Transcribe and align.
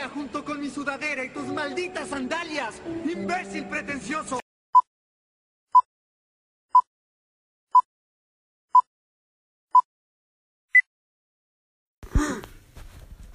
junto 0.00 0.44
con 0.44 0.60
mi 0.60 0.70
sudadera 0.70 1.24
y 1.24 1.28
tus 1.30 1.46
malditas 1.48 2.08
sandalias, 2.08 2.80
imbécil 3.04 3.66
pretencioso. 3.68 4.40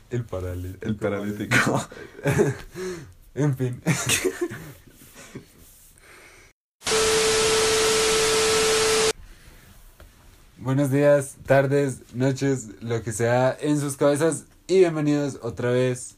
El, 0.10 0.26
paralí- 0.26 0.78
El 0.82 0.96
paralítico. 0.96 1.82
en 3.36 3.56
fin. 3.58 3.82
Buenos 10.58 10.90
días, 10.92 11.36
tardes, 11.46 12.14
noches, 12.14 12.70
lo 12.82 13.02
que 13.04 13.12
sea 13.14 13.56
en 13.60 13.80
sus 13.80 13.96
cabezas 13.96 14.46
y 14.68 14.80
bienvenidos 14.80 15.40
otra 15.44 15.70
vez 15.72 16.17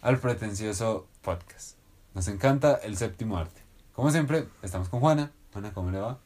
al 0.00 0.18
pretencioso 0.18 1.08
podcast. 1.22 1.76
Nos 2.14 2.28
encanta 2.28 2.74
el 2.82 2.96
séptimo 2.96 3.36
arte. 3.36 3.60
Como 3.92 4.10
siempre, 4.10 4.44
estamos 4.62 4.88
con 4.88 5.00
Juana. 5.00 5.32
Juana, 5.52 5.72
¿cómo 5.72 5.90
le 5.90 5.98
va? 5.98 6.18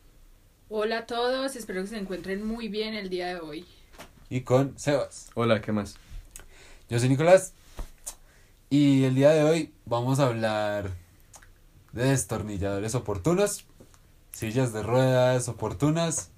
Hola 0.69 0.99
a 0.99 1.07
todos, 1.07 1.57
espero 1.57 1.83
que 1.83 1.89
se 1.89 1.99
encuentren 1.99 2.47
muy 2.47 2.69
bien 2.69 2.95
el 2.95 3.09
día 3.09 3.29
de 3.29 3.41
hoy. 3.41 3.67
Y 4.29 4.43
con 4.43 4.79
Sebas. 4.79 5.31
Hola, 5.35 5.61
¿qué 5.61 5.73
más? 5.73 5.97
Yo 6.89 6.99
soy 6.99 7.09
Nicolás 7.09 7.55
y 8.69 9.05
el 9.05 9.15
día 9.15 9.31
de 9.31 9.43
hoy 9.43 9.75
vamos 9.85 10.19
a 10.19 10.27
hablar 10.27 10.91
de 11.93 12.05
destornilladores 12.05 12.95
oportunos, 12.95 13.67
sillas 14.33 14.73
de 14.73 14.83
ruedas 14.83 15.49
oportunas, 15.49 16.31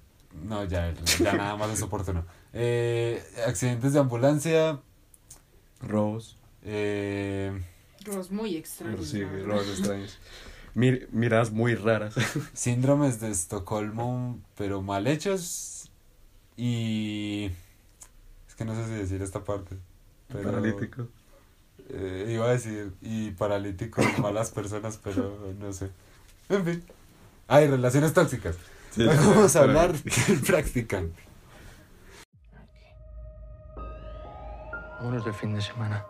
no, 0.43 0.65
ya, 0.65 0.93
ya 1.19 1.33
nada 1.37 1.55
más 1.55 1.71
es 1.71 1.81
oportuno, 1.81 2.25
eh, 2.51 3.23
accidentes 3.47 3.93
de 3.93 3.99
ambulancia, 3.99 4.81
Robos. 5.81 6.37
Eh, 6.65 7.61
muy 8.31 8.55
extraños. 8.57 9.07
Sí. 9.07 9.23
Mir- 10.75 11.07
miradas 11.11 11.51
muy 11.51 11.75
raras. 11.75 12.15
síndromes 12.53 13.19
de 13.21 13.31
Estocolmo, 13.31 14.39
pero 14.57 14.81
mal 14.81 15.07
hechos 15.07 15.89
y... 16.57 17.49
Es 18.47 18.55
que 18.55 18.65
no 18.65 18.75
sé 18.75 18.85
si 18.85 18.91
decir 18.91 19.21
esta 19.21 19.43
parte. 19.43 19.77
Pero, 20.27 20.43
Paralítico. 20.51 21.07
Eh, 21.89 22.31
iba 22.33 22.45
a 22.45 22.51
decir, 22.51 22.93
y 23.01 23.31
paralíticos, 23.31 24.05
malas 24.19 24.51
personas, 24.51 24.99
pero 25.03 25.53
no 25.59 25.71
sé. 25.71 25.89
En 26.49 26.65
fin. 26.65 26.83
Hay 27.47 27.67
relaciones 27.67 28.13
tóxicas. 28.13 28.55
Sí, 28.91 29.05
vamos 29.05 29.55
a 29.55 29.59
hablar 29.61 29.87
paralítico. 29.91 30.21
del 30.27 30.41
practicante. 30.41 31.21
Vámonos 34.97 35.25
de 35.25 35.33
fin 35.33 35.53
de 35.53 35.61
semana. 35.61 36.05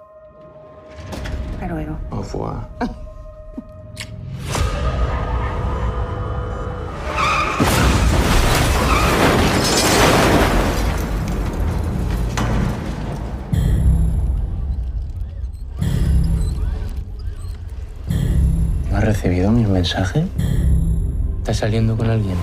Hasta 1.55 1.67
luego. 1.67 1.97
Au 2.11 2.21
revoir. 2.21 2.67
¿No 18.91 18.97
has 18.97 19.03
recibido 19.05 19.49
mis 19.49 19.65
mensajes? 19.69 20.25
¿Estás 21.37 21.55
saliendo 21.55 21.95
con 21.95 22.09
alguien? 22.09 22.35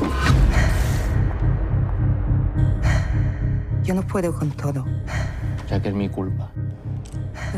Yo 3.82 3.94
no 3.94 4.02
puedo 4.06 4.34
con 4.34 4.50
todo. 4.52 4.86
Ya 5.69 5.82
que 5.82 5.91
es 5.91 5.94
mi 5.94 6.08
culpa. 6.08 6.50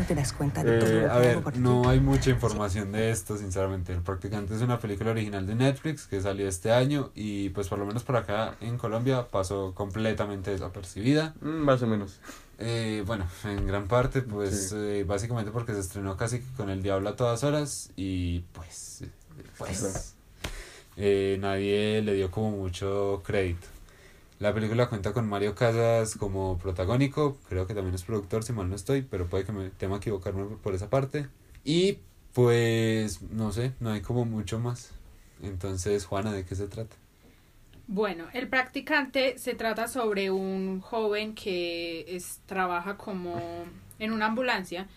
No 0.05 0.09
te 0.09 0.13
das 0.13 0.33
cuenta 0.33 0.63
de 0.63 0.77
todo 0.77 0.87
Eh, 0.87 1.01
lo 1.01 1.13
que 1.41 1.49
ver, 1.49 1.57
no 1.57 1.89
hay 1.89 1.99
mucha 1.99 2.29
información 2.29 2.91
de 2.91 3.09
esto, 3.09 3.39
sinceramente. 3.39 3.91
El 3.91 4.01
practicante 4.03 4.53
es 4.55 4.61
una 4.61 4.77
película 4.77 5.09
original 5.09 5.47
de 5.47 5.55
Netflix 5.55 6.05
que 6.05 6.21
salió 6.21 6.47
este 6.47 6.71
año 6.71 7.09
y 7.15 7.49
pues 7.49 7.69
por 7.69 7.79
lo 7.79 7.87
menos 7.87 8.03
por 8.03 8.15
acá 8.15 8.53
en 8.61 8.77
Colombia 8.77 9.25
pasó 9.31 9.73
completamente 9.73 10.51
desapercibida. 10.51 11.33
Mm, 11.41 11.47
Más 11.47 11.81
o 11.81 11.87
menos. 11.87 12.19
Eh, 12.59 13.03
bueno, 13.07 13.25
en 13.45 13.65
gran 13.65 13.87
parte, 13.87 14.21
pues 14.21 14.69
Sí. 14.69 14.75
eh, 14.77 15.05
básicamente 15.07 15.49
porque 15.49 15.73
se 15.73 15.79
estrenó 15.79 16.15
casi 16.17 16.37
que 16.39 16.53
con 16.55 16.69
el 16.69 16.83
diablo 16.83 17.09
a 17.09 17.15
todas 17.15 17.43
horas 17.43 17.89
y 17.95 18.41
pues, 18.53 19.05
pues 19.57 19.79
Claro. 19.79 19.99
eh, 20.97 21.37
nadie 21.41 22.03
le 22.03 22.13
dio 22.13 22.29
como 22.29 22.51
mucho 22.51 23.23
crédito. 23.25 23.65
La 24.39 24.53
película 24.53 24.89
cuenta 24.89 25.13
con 25.13 25.29
Mario 25.29 25.55
Casas 25.55 26.15
como 26.15 26.57
protagónico, 26.57 27.37
creo 27.47 27.65
que 27.67 27.73
también 27.73 27.95
es 27.95 28.03
productor, 28.03 28.43
si 28.43 28.51
mal 28.51 28.69
no 28.69 28.75
estoy, 28.75 29.01
pero 29.01 29.27
puede 29.27 29.45
que 29.45 29.53
me 29.53 29.69
tema 29.69 29.97
equivocarme 29.97 30.57
por, 30.61 30.75
esa 30.75 30.89
parte. 30.89 31.27
Y 31.63 31.99
pues, 32.33 33.21
no 33.21 33.53
sé, 33.53 33.71
no 33.79 33.91
hay 33.91 34.01
como 34.01 34.25
mucho 34.25 34.59
más. 34.59 34.91
Entonces, 35.41 36.05
Juana, 36.05 36.33
¿de 36.33 36.43
qué 36.45 36.53
se 36.55 36.67
trata? 36.67 36.95
Bueno, 37.87 38.25
el 38.33 38.49
practicante 38.49 39.37
se 39.37 39.53
trata 39.53 39.87
sobre 39.87 40.31
un 40.31 40.81
joven 40.81 41.33
que 41.33 42.05
es, 42.09 42.41
trabaja 42.45 42.97
como 42.97 43.39
en 43.99 44.11
una 44.11 44.25
ambulancia 44.25 44.87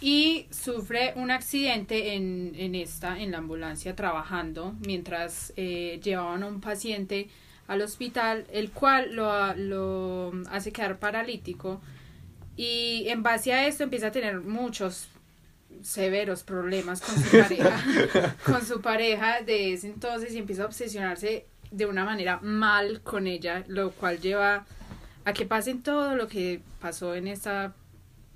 y 0.00 0.46
sufre 0.50 1.12
un 1.16 1.30
accidente 1.30 2.14
en, 2.14 2.52
en 2.56 2.74
esta, 2.74 3.20
en 3.20 3.30
la 3.30 3.38
ambulancia, 3.38 3.94
trabajando 3.94 4.74
mientras 4.84 5.52
eh, 5.56 6.00
llevaban 6.02 6.42
a 6.42 6.46
un 6.46 6.60
paciente 6.60 7.28
al 7.68 7.82
hospital, 7.82 8.46
el 8.52 8.70
cual 8.70 9.14
lo, 9.14 9.54
lo 9.54 10.32
hace 10.50 10.72
quedar 10.72 10.98
paralítico. 10.98 11.80
Y 12.56 13.04
en 13.08 13.22
base 13.22 13.52
a 13.52 13.66
esto 13.66 13.84
empieza 13.84 14.08
a 14.08 14.12
tener 14.12 14.40
muchos 14.40 15.08
severos 15.82 16.42
problemas 16.42 17.00
con 17.00 17.14
su 17.16 17.38
pareja, 17.38 18.36
con 18.44 18.64
su 18.64 18.80
pareja 18.80 19.42
de 19.42 19.74
ese 19.74 19.88
entonces 19.88 20.34
y 20.34 20.38
empieza 20.38 20.62
a 20.62 20.66
obsesionarse 20.66 21.46
de 21.70 21.86
una 21.86 22.04
manera 22.04 22.38
mal 22.42 23.02
con 23.02 23.26
ella, 23.26 23.64
lo 23.68 23.90
cual 23.92 24.20
lleva 24.20 24.64
a 25.24 25.32
que 25.32 25.44
pasen 25.44 25.82
todo 25.82 26.14
lo 26.14 26.28
que 26.28 26.60
pasó 26.80 27.14
en 27.14 27.26
esta 27.28 27.74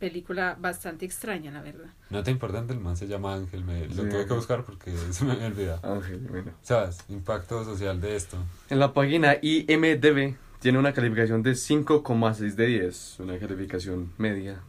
película 0.01 0.57
bastante 0.59 1.05
extraña, 1.05 1.53
la 1.53 1.63
verdad. 1.63 1.91
Nota 2.11 2.31
importante, 2.33 2.73
el 2.73 2.81
man 2.81 2.97
se 2.97 3.07
llama 3.07 3.35
Ángel, 3.35 3.63
me, 3.65 3.87
lo 3.87 3.95
Sí. 3.95 4.09
tuve 4.11 4.27
que 4.27 4.35
buscar 4.35 4.65
porque 4.65 4.91
se 5.13 5.25
me 5.25 5.33
había 5.33 5.47
olvidado. 5.47 5.95
Ángel, 5.95 6.19
bueno. 6.29 6.51
¿Sabes? 6.63 6.99
Impacto 7.09 7.63
social 7.65 8.01
de 8.01 8.17
esto. 8.17 8.37
En 8.69 8.81
la 8.81 8.93
página 8.93 9.37
IMDB 9.41 10.35
tiene 10.59 10.79
una 10.79 10.93
calificación 10.93 11.43
de 11.43 11.53
5,6 11.53 12.55
de 12.57 12.67
10. 12.67 13.21
Una 13.21 13.39
calificación 13.39 14.11
media, 14.19 14.61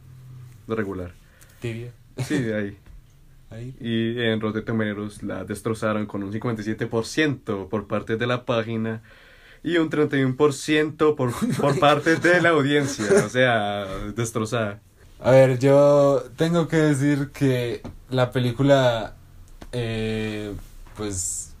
regular. 0.68 1.12
Tibia. 1.60 1.90
Sí, 2.18 2.38
de 2.40 2.54
ahí. 2.54 2.78
Ahí. 3.50 3.76
Y 3.80 4.18
en 4.18 4.40
Rotten 4.40 4.64
Tomatoes 4.64 5.22
la 5.22 5.44
destrozaron 5.44 6.06
con 6.06 6.22
un 6.22 6.32
57% 6.32 7.68
por 7.68 7.86
parte 7.86 8.16
de 8.16 8.26
la 8.26 8.46
página 8.46 9.02
y 9.62 9.76
un 9.76 9.90
31% 9.90 11.14
por, 11.14 11.32
por 11.60 11.78
parte 11.80 12.16
de 12.16 12.40
la 12.40 12.48
audiencia. 12.50 13.04
O 13.24 13.28
sea, 13.28 13.84
destrozada. 14.16 14.80
A 15.24 15.30
ver, 15.30 15.60
yo 15.60 16.24
tengo 16.36 16.66
que 16.66 16.76
decir 16.78 17.30
que 17.30 17.80
la 18.10 18.32
película, 18.32 19.14
eh, 19.70 20.52
pues, 20.96 21.54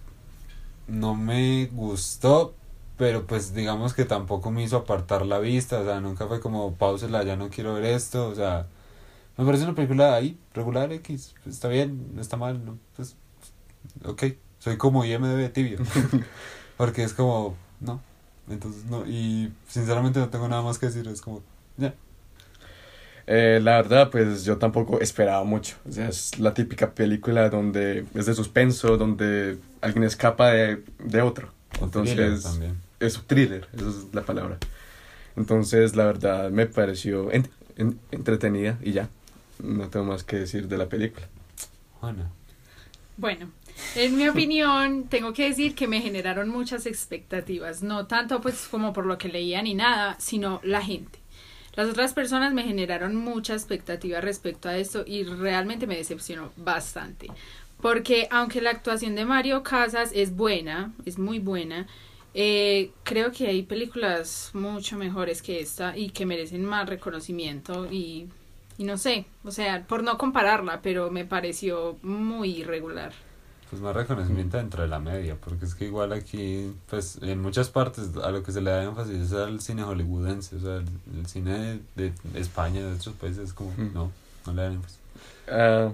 no 0.88 1.14
me 1.14 1.66
gustó, 1.66 2.56
pero 2.98 3.26
pues 3.26 3.54
digamos 3.54 3.94
que 3.94 4.04
tampoco 4.04 4.50
me 4.50 4.64
hizo 4.64 4.78
apartar 4.78 5.24
la 5.26 5.38
vista, 5.38 5.80
o 5.80 5.84
sea, 5.84 6.00
nunca 6.00 6.26
fue 6.26 6.40
como, 6.40 6.74
pausela, 6.74 7.22
ya 7.22 7.36
no 7.36 7.50
quiero 7.50 7.74
ver 7.74 7.84
esto, 7.84 8.28
o 8.28 8.34
sea, 8.34 8.66
me 9.36 9.44
parece 9.44 9.64
una 9.64 9.76
película 9.76 10.14
ahí, 10.16 10.38
regular 10.54 10.92
X, 10.92 11.34
está 11.46 11.68
bien, 11.68 12.16
no 12.16 12.20
está 12.20 12.36
mal, 12.36 12.64
no, 12.64 12.78
pues, 12.96 13.16
ok, 14.04 14.24
soy 14.58 14.76
como 14.76 15.04
IMDB 15.04 15.52
tibio, 15.52 15.78
porque 16.76 17.04
es 17.04 17.14
como, 17.14 17.56
no, 17.80 18.00
entonces 18.48 18.86
no, 18.86 19.06
y 19.06 19.52
sinceramente 19.68 20.18
no 20.20 20.30
tengo 20.30 20.48
nada 20.48 20.62
más 20.62 20.78
que 20.80 20.86
decir, 20.86 21.06
es 21.08 21.20
como, 21.22 21.42
ya. 21.76 21.94
Eh, 23.26 23.60
la 23.62 23.76
verdad, 23.76 24.10
pues 24.10 24.44
yo 24.44 24.58
tampoco 24.58 25.00
esperaba 25.00 25.44
mucho. 25.44 25.76
O 25.88 25.92
sea, 25.92 26.08
es 26.08 26.38
la 26.38 26.54
típica 26.54 26.90
película 26.92 27.48
donde 27.50 28.04
es 28.14 28.26
de 28.26 28.34
suspenso, 28.34 28.96
donde 28.96 29.58
alguien 29.80 30.04
escapa 30.04 30.50
de, 30.50 30.82
de 30.98 31.22
otro. 31.22 31.50
O 31.80 31.84
Entonces, 31.84 32.44
es 33.00 33.16
un 33.18 33.24
thriller, 33.26 33.68
esa 33.74 33.88
es 33.88 34.12
la 34.12 34.22
palabra. 34.22 34.58
Entonces, 35.36 35.96
la 35.96 36.04
verdad, 36.06 36.50
me 36.50 36.66
pareció 36.66 37.32
en- 37.32 37.48
en- 37.76 37.98
entretenida 38.10 38.78
y 38.82 38.92
ya. 38.92 39.08
No 39.62 39.88
tengo 39.88 40.06
más 40.06 40.24
que 40.24 40.36
decir 40.36 40.68
de 40.68 40.76
la 40.76 40.88
película. 40.88 41.26
Juana. 42.00 42.28
Bueno, 43.16 43.50
en 43.94 44.16
mi 44.16 44.28
opinión, 44.28 45.04
tengo 45.04 45.32
que 45.32 45.48
decir 45.48 45.74
que 45.74 45.86
me 45.86 46.00
generaron 46.00 46.48
muchas 46.48 46.86
expectativas, 46.86 47.82
no 47.82 48.06
tanto 48.06 48.40
pues 48.40 48.66
como 48.68 48.92
por 48.92 49.06
lo 49.06 49.16
que 49.18 49.28
leía 49.28 49.62
ni 49.62 49.74
nada, 49.74 50.16
sino 50.18 50.60
la 50.64 50.82
gente. 50.82 51.18
Las 51.74 51.88
otras 51.88 52.12
personas 52.12 52.52
me 52.52 52.64
generaron 52.64 53.16
mucha 53.16 53.54
expectativa 53.54 54.20
respecto 54.20 54.68
a 54.68 54.76
esto 54.76 55.04
y 55.06 55.24
realmente 55.24 55.86
me 55.86 55.96
decepcionó 55.96 56.52
bastante. 56.56 57.28
Porque 57.80 58.28
aunque 58.30 58.60
la 58.60 58.70
actuación 58.70 59.14
de 59.14 59.24
Mario 59.24 59.62
Casas 59.62 60.10
es 60.14 60.36
buena, 60.36 60.92
es 61.06 61.18
muy 61.18 61.38
buena, 61.38 61.86
eh, 62.34 62.90
creo 63.02 63.32
que 63.32 63.46
hay 63.48 63.62
películas 63.62 64.50
mucho 64.54 64.96
mejores 64.96 65.42
que 65.42 65.60
esta 65.60 65.96
y 65.96 66.10
que 66.10 66.26
merecen 66.26 66.64
más 66.64 66.88
reconocimiento 66.88 67.90
y, 67.90 68.28
y 68.78 68.84
no 68.84 68.96
sé, 68.98 69.26
o 69.44 69.50
sea, 69.50 69.84
por 69.86 70.02
no 70.02 70.16
compararla, 70.16 70.80
pero 70.82 71.10
me 71.10 71.24
pareció 71.24 71.98
muy 72.02 72.58
irregular. 72.58 73.12
Pues 73.72 73.80
más 73.80 73.96
reconocimiento 73.96 74.58
dentro 74.58 74.82
de 74.82 74.88
la 74.88 74.98
media, 74.98 75.34
porque 75.42 75.64
es 75.64 75.74
que 75.74 75.86
igual 75.86 76.12
aquí, 76.12 76.70
pues 76.90 77.18
en 77.22 77.40
muchas 77.40 77.70
partes 77.70 78.10
a 78.22 78.30
lo 78.30 78.42
que 78.42 78.52
se 78.52 78.60
le 78.60 78.70
da 78.70 78.84
énfasis 78.84 79.14
es 79.16 79.32
al 79.32 79.62
cine 79.62 79.82
hollywoodense, 79.82 80.56
o 80.56 80.60
sea, 80.60 80.76
el, 80.76 80.84
el 81.18 81.26
cine 81.26 81.80
de, 81.96 82.12
de 82.22 82.40
España, 82.40 82.80
de 82.86 82.92
otros 82.92 83.14
países, 83.16 83.44
es 83.48 83.52
como, 83.54 83.70
Mm. 83.78 83.94
no, 83.94 84.12
no 84.44 84.52
le 84.52 84.62
dan 84.62 84.72
énfasis. 84.74 84.98
Ah, 85.50 85.90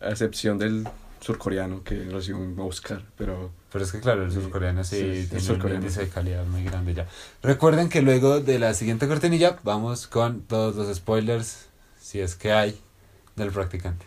a 0.00 0.08
excepción 0.10 0.58
del 0.58 0.88
surcoreano 1.20 1.84
que 1.84 1.94
recibió 2.10 2.38
un 2.42 2.58
Oscar, 2.58 3.02
pero 3.16 3.52
Pero 3.72 3.84
es 3.84 3.92
que 3.92 4.00
claro, 4.00 4.24
el 4.24 4.32
surcoreano 4.32 4.82
sí, 4.82 5.26
tiene 5.28 5.40
surcoreano. 5.44 5.78
un 5.78 5.82
índice 5.84 6.00
de 6.00 6.08
calidad 6.08 6.44
muy 6.44 6.64
grande 6.64 6.92
ya. 6.94 7.06
Recuerden 7.40 7.88
que 7.88 8.02
luego 8.02 8.40
de 8.40 8.58
la 8.58 8.74
siguiente 8.74 9.06
cortinilla 9.06 9.60
vamos 9.62 10.08
con 10.08 10.40
todos 10.40 10.74
los 10.74 10.96
spoilers, 10.96 11.66
si 12.00 12.18
es 12.18 12.34
que 12.34 12.50
hay, 12.52 12.76
del 13.36 13.52
practicante. 13.52 14.06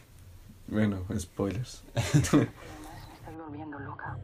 bueno, 0.67 0.97
spoilers. 1.17 1.81
Volviendo 3.53 3.77
loca. 3.77 4.17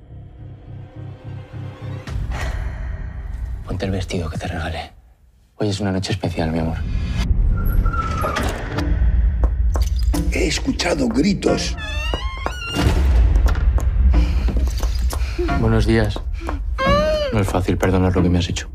Ponte 3.64 3.86
el 3.86 3.92
vestido 3.92 4.28
que 4.28 4.40
te 4.40 4.48
regalé. 4.48 4.92
Hoy 5.58 5.70
es 5.70 5.80
una 5.80 5.92
noche 5.92 6.14
especial, 6.14 6.52
mi 6.52 6.58
amor. 6.58 6.78
He 10.32 10.48
escuchado 10.48 11.08
gritos. 11.08 11.78
Buenos 15.62 15.86
días. 15.86 16.20
No 17.32 17.40
es 17.40 17.48
fácil 17.48 17.78
perdonar 17.78 18.16
lo 18.16 18.24
que 18.24 18.30
me 18.30 18.40
has 18.40 18.50
hecho. 18.50 18.68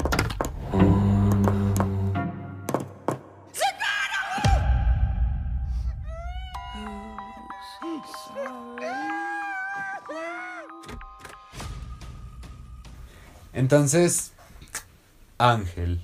Entonces, 13.75 14.31
Ángel, 15.37 16.01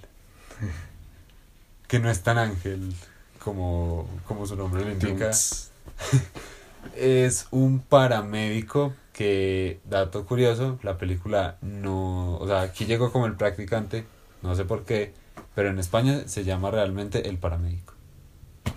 que 1.87 2.01
no 2.01 2.11
es 2.11 2.21
tan 2.25 2.37
Ángel 2.37 2.93
como, 3.39 4.11
como 4.27 4.45
su 4.45 4.57
nombre 4.57 4.85
lo 4.85 4.91
indica, 4.91 5.31
es 6.97 7.47
un 7.53 7.79
paramédico 7.79 8.93
que, 9.13 9.79
dato 9.85 10.27
curioso, 10.27 10.81
la 10.83 10.99
película 10.99 11.59
no, 11.63 12.39
o 12.39 12.47
sea, 12.49 12.63
aquí 12.63 12.87
llegó 12.87 13.13
como 13.13 13.27
el 13.27 13.37
practicante, 13.37 14.05
no 14.43 14.57
sé 14.57 14.65
por 14.65 14.83
qué, 14.83 15.15
pero 15.55 15.69
en 15.69 15.79
España 15.79 16.27
se 16.27 16.43
llama 16.43 16.73
realmente 16.73 17.29
el 17.29 17.39
paramédico. 17.39 17.95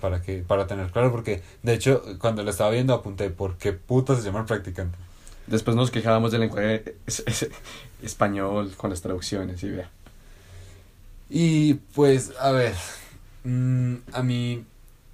Para 0.02 0.22
que 0.22 0.44
para 0.44 0.68
tener 0.68 0.92
claro, 0.92 1.12
porque 1.12 1.42
de 1.64 1.74
hecho, 1.74 2.04
cuando 2.20 2.44
lo 2.44 2.52
estaba 2.52 2.70
viendo 2.70 2.94
apunté 2.94 3.32
por 3.32 3.58
qué 3.58 3.74
puta 3.74 4.16
se 4.16 4.22
llama 4.22 4.42
el 4.42 4.46
practicante. 4.46 5.00
Después 5.48 5.76
nos 5.76 5.92
quejábamos 5.92 6.32
del 6.32 6.42
lenguaje 6.42 6.96
es- 7.06 7.24
es- 7.26 7.50
español 8.02 8.74
con 8.78 8.90
las 8.90 9.02
traducciones 9.02 9.62
y 9.64 9.70
vea. 9.70 9.90
Y 11.30 11.76
pues, 11.96 12.34
a 12.40 12.52
ver, 12.52 12.74
mm, 13.44 13.96
a 14.14 14.24
mí, 14.24 14.64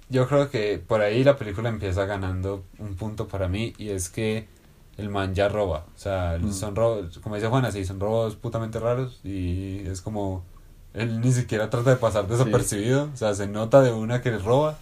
yo 0.08 0.28
creo 0.28 0.50
que 0.50 0.78
por 0.84 1.00
ahí 1.00 1.24
la 1.24 1.36
película 1.36 1.68
empieza 1.68 2.04
ganando 2.04 2.64
un 2.78 2.94
punto 2.96 3.26
para 3.28 3.48
mí 3.48 3.72
y 3.78 3.90
es 3.90 4.08
que 4.10 4.46
el 4.98 5.08
man 5.08 5.34
ya 5.34 5.48
roba. 5.48 5.86
O 5.96 5.98
sea, 5.98 6.38
Mm. 6.40 6.52
son 6.52 6.76
robos, 6.76 7.18
como 7.20 7.36
dice 7.36 7.48
Juana, 7.48 7.70
sí, 7.72 7.84
son 7.84 8.00
robos 8.00 8.36
putamente 8.36 8.78
raros 8.78 9.20
y 9.24 9.86
es 9.86 10.00
como, 10.02 10.42
él 10.94 11.20
ni 11.20 11.32
siquiera 11.32 11.70
trata 11.70 11.90
de 11.90 11.96
pasar 11.96 12.26
desapercibido. 12.28 13.08
O 13.12 13.16
sea, 13.16 13.34
se 13.34 13.46
nota 13.46 13.80
de 13.82 13.92
una 13.92 14.20
que 14.20 14.36
roba. 14.38 14.78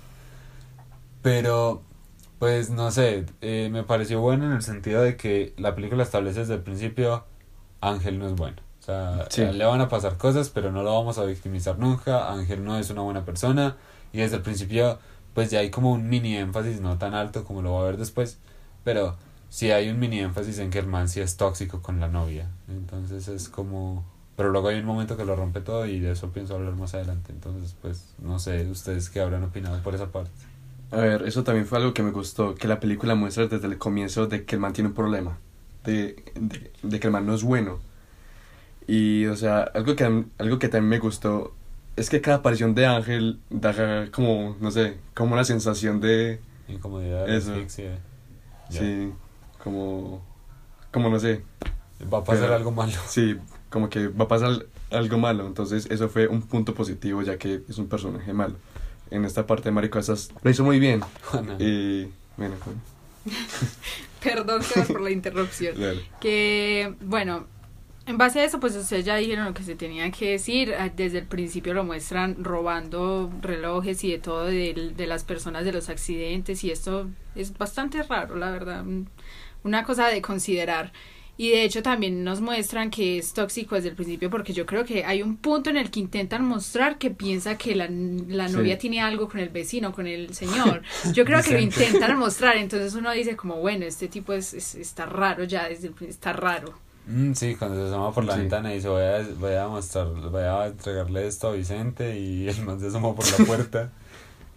Pero, 1.22 1.82
pues, 2.38 2.70
no 2.70 2.90
sé, 2.90 3.26
eh, 3.40 3.68
me 3.70 3.82
pareció 3.82 4.20
bueno 4.20 4.46
en 4.46 4.52
el 4.52 4.62
sentido 4.62 5.02
de 5.02 5.16
que 5.16 5.54
la 5.56 5.74
película 5.74 6.02
establece 6.02 6.40
desde 6.40 6.54
el 6.54 6.62
principio, 6.62 7.24
Ángel 7.80 8.18
no 8.18 8.26
es 8.26 8.34
bueno. 8.34 8.56
O 8.80 8.82
sea, 8.82 9.26
Sí. 9.30 9.44
le 9.44 9.64
van 9.64 9.80
a 9.80 9.88
pasar 9.88 10.16
cosas, 10.16 10.48
pero 10.48 10.72
no 10.72 10.82
lo 10.82 10.94
vamos 10.94 11.18
a 11.18 11.24
victimizar 11.24 11.78
nunca. 11.78 12.32
Ángel 12.32 12.64
no 12.64 12.78
es 12.78 12.88
una 12.90 13.02
buena 13.02 13.24
persona. 13.24 13.76
Y 14.12 14.18
desde 14.18 14.36
el 14.36 14.42
principio, 14.42 14.98
pues 15.34 15.50
ya 15.50 15.58
hay 15.60 15.70
como 15.70 15.92
un 15.92 16.08
mini 16.08 16.36
énfasis, 16.36 16.80
no 16.80 16.96
tan 16.96 17.12
alto 17.14 17.44
como 17.44 17.60
lo 17.60 17.74
va 17.74 17.80
a 17.82 17.84
ver 17.84 17.96
después. 17.98 18.38
Pero 18.84 19.16
sí 19.50 19.70
hay 19.72 19.90
un 19.90 19.98
mini 19.98 20.20
énfasis 20.20 20.58
en 20.60 20.70
que 20.70 20.78
el 20.78 20.86
man 20.86 21.08
sí 21.08 21.20
es 21.20 21.36
tóxico 21.36 21.82
con 21.82 22.00
la 22.00 22.08
novia. 22.08 22.48
Entonces 22.68 23.28
es 23.28 23.48
como... 23.48 24.04
Pero 24.36 24.50
luego 24.50 24.68
hay 24.68 24.78
un 24.78 24.86
momento 24.86 25.16
que 25.16 25.24
lo 25.24 25.34
rompe 25.36 25.60
todo 25.60 25.84
y 25.84 25.98
de 25.98 26.12
eso 26.12 26.30
pienso 26.30 26.54
hablar 26.54 26.74
más 26.76 26.94
adelante. 26.94 27.32
Entonces, 27.32 27.74
pues, 27.82 28.14
no 28.20 28.38
sé, 28.38 28.70
ustedes 28.70 29.10
qué 29.10 29.20
habrán 29.20 29.42
opinado 29.42 29.82
por 29.82 29.94
esa 29.96 30.12
parte. 30.12 30.30
A 30.90 30.96
ver, 30.96 31.22
eso 31.26 31.44
también 31.44 31.66
fue 31.66 31.78
algo 31.78 31.92
que 31.92 32.02
me 32.02 32.10
gustó, 32.10 32.54
que 32.54 32.66
la 32.68 32.80
película 32.80 33.14
muestra 33.14 33.46
desde 33.46 33.66
el 33.66 33.76
comienzo 33.78 34.26
de 34.26 34.44
que 34.44 34.56
el 34.56 34.60
man 34.60 34.72
tiene 34.72 34.88
un 34.88 34.94
problema, 34.94 35.36
de, 35.84 36.22
de, 36.34 36.70
de 36.82 37.00
que 37.00 37.06
el 37.08 37.12
man 37.12 37.26
no 37.26 37.34
es 37.34 37.42
bueno. 37.42 37.78
Y, 38.86 39.26
o 39.26 39.36
sea, 39.36 39.60
algo 39.74 39.94
que, 39.96 40.24
algo 40.38 40.58
que 40.58 40.68
también 40.68 40.88
me 40.88 40.98
gustó 40.98 41.52
es 41.96 42.08
que 42.08 42.20
cada 42.22 42.38
aparición 42.38 42.74
de 42.74 42.86
Ángel 42.86 43.38
da 43.50 44.08
como, 44.12 44.56
no 44.60 44.70
sé, 44.70 44.96
como 45.14 45.34
una 45.34 45.44
sensación 45.44 46.00
de, 46.00 46.40
Incomodidad, 46.68 47.28
Eso. 47.28 47.52
asfixia. 47.52 47.98
Sí, 48.70 49.10
como, 49.62 50.22
como 50.92 51.08
no 51.10 51.18
sé, 51.18 51.42
Va 52.12 52.18
a 52.18 52.24
pasar 52.24 52.44
Pero- 52.44 52.54
algo 52.56 52.70
malo. 52.70 52.92
sí, 53.08 53.36
como 53.70 53.90
que 53.90 54.08
va 54.08 54.24
a 54.24 54.28
pasar 54.28 54.66
algo 54.90 55.18
malo. 55.18 55.46
Entonces, 55.46 55.86
eso 55.90 56.08
fue 56.08 56.28
un 56.28 56.42
punto 56.42 56.72
positivo, 56.74 57.22
ya 57.22 57.36
que 57.38 57.62
es 57.68 57.76
un 57.78 57.88
personaje 57.88 58.32
malo. 58.32 58.54
En 59.10 59.24
esta 59.24 59.46
parte 59.46 59.64
de 59.64 59.72
Maricosas 59.72 60.30
lo 60.42 60.50
hizo 60.50 60.64
muy 60.64 60.78
bien. 60.78 61.00
Juana. 61.24 61.56
Y, 61.58 62.04
bueno, 62.36 62.54
bueno, 62.64 62.80
Perdón 64.22 64.62
por 64.86 65.00
la 65.00 65.10
interrupción. 65.10 65.74
dale. 65.80 66.02
Que, 66.20 66.94
bueno, 67.00 67.46
en 68.06 68.16
base 68.16 68.40
a 68.40 68.44
eso, 68.44 68.58
pues 68.58 68.74
ustedes 68.74 69.04
ya 69.04 69.16
dijeron 69.16 69.44
lo 69.44 69.54
que 69.54 69.62
se 69.62 69.74
tenía 69.74 70.10
que 70.10 70.30
decir. 70.32 70.74
Ah, 70.78 70.88
Desde 70.88 71.18
el 71.18 71.26
principio 71.26 71.74
lo 71.74 71.84
muestran 71.84 72.42
robando 72.42 73.30
relojes 73.42 74.02
y 74.04 74.12
de 74.12 74.18
todo 74.18 74.46
de, 74.46 74.92
de 74.96 75.06
las 75.06 75.24
personas 75.24 75.64
de 75.64 75.72
los 75.72 75.88
accidentes 75.88 76.64
y 76.64 76.70
esto 76.70 77.08
es 77.34 77.56
bastante 77.56 78.02
raro, 78.02 78.36
la 78.36 78.50
verdad. 78.50 78.84
Una 79.62 79.84
cosa 79.84 80.08
de 80.08 80.22
considerar. 80.22 80.92
Y 81.40 81.50
de 81.50 81.62
hecho 81.62 81.82
también 81.84 82.24
nos 82.24 82.40
muestran 82.40 82.90
que 82.90 83.16
es 83.18 83.32
tóxico 83.32 83.76
desde 83.76 83.88
el 83.90 83.94
principio 83.94 84.28
porque 84.28 84.52
yo 84.52 84.66
creo 84.66 84.84
que 84.84 85.04
hay 85.04 85.22
un 85.22 85.36
punto 85.36 85.70
en 85.70 85.76
el 85.76 85.88
que 85.90 86.00
intentan 86.00 86.44
mostrar 86.44 86.98
que 86.98 87.10
piensa 87.10 87.56
que 87.56 87.76
la, 87.76 87.88
la 87.88 88.48
Sí. 88.48 88.54
novia 88.56 88.76
tiene 88.76 89.00
algo 89.00 89.28
con 89.28 89.38
el 89.38 89.48
vecino, 89.48 89.92
con 89.92 90.08
el 90.08 90.34
señor. 90.34 90.82
Yo 91.14 91.24
creo 91.24 91.40
que 91.42 91.52
lo 91.52 91.60
intentan 91.60 92.18
mostrar, 92.18 92.56
entonces 92.56 92.92
uno 92.94 93.12
dice 93.12 93.36
como, 93.36 93.56
bueno, 93.60 93.86
este 93.86 94.08
tipo 94.08 94.32
es, 94.32 94.52
es- 94.52 94.74
está 94.74 95.06
raro 95.06 95.44
ya, 95.44 95.68
desde 95.68 95.86
el 95.88 95.94
está 96.08 96.32
raro. 96.32 96.74
Mm, 97.06 97.32
sí, 97.34 97.54
cuando 97.54 97.76
se 97.80 97.88
asoma 97.88 98.12
por 98.12 98.24
la 98.24 98.34
Sí. 98.34 98.40
ventana 98.40 98.72
y 98.72 98.76
dice 98.76 98.88
voy 98.88 99.02
a, 99.04 99.26
voy 99.38 99.54
a 99.54 99.68
mostrar, 99.68 100.08
voy 100.08 100.42
a 100.42 100.66
entregarle 100.66 101.26
esto 101.28 101.48
a 101.48 101.52
Vicente 101.52 102.18
y 102.18 102.48
el 102.48 102.62
man 102.64 102.80
se 102.80 102.88
asoma 102.88 103.14
por 103.14 103.24
la 103.38 103.46
puerta. 103.46 103.92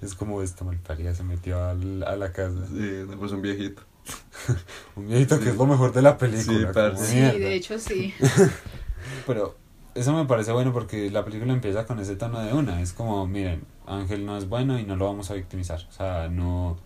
es 0.02 0.16
como 0.16 0.42
esta 0.42 0.66
malparía 0.66 1.14
se 1.14 1.24
metió 1.24 1.64
al- 1.64 2.02
a 2.04 2.16
la 2.16 2.32
casa. 2.32 2.66
Sí, 2.68 3.04
pues 3.20 3.32
un 3.34 3.44
viejito. 3.44 3.84
Un 4.96 5.08
viejito 5.08 5.40
que 5.40 5.50
es 5.50 5.56
lo 5.56 5.66
mejor 5.66 5.94
de 5.94 6.02
la 6.02 6.18
película. 6.18 6.96
Sí. 6.98 7.06
Sí, 7.06 7.20
de 7.20 7.54
hecho 7.54 7.80
sí. 7.80 8.14
Pero 9.28 9.56
eso 9.96 10.14
me 10.14 10.26
parece 10.26 10.52
bueno 10.52 10.72
porque 10.74 11.10
la 11.10 11.24
película 11.26 11.54
empieza 11.54 11.86
con 11.86 12.00
ese 12.00 12.16
tono 12.16 12.40
de 12.42 12.54
una. 12.54 12.82
Es 12.82 12.94
como, 12.94 13.28
miren, 13.28 13.64
Ángel 13.86 14.26
no 14.26 14.38
es 14.38 14.48
bueno 14.48 14.80
y 14.80 14.84
no 14.84 14.96
lo 14.96 15.06
vamos 15.06 15.32
a 15.32 15.34
victimizar. 15.34 15.80
O 15.90 15.92
sea, 15.92 16.28
no... 16.30 16.78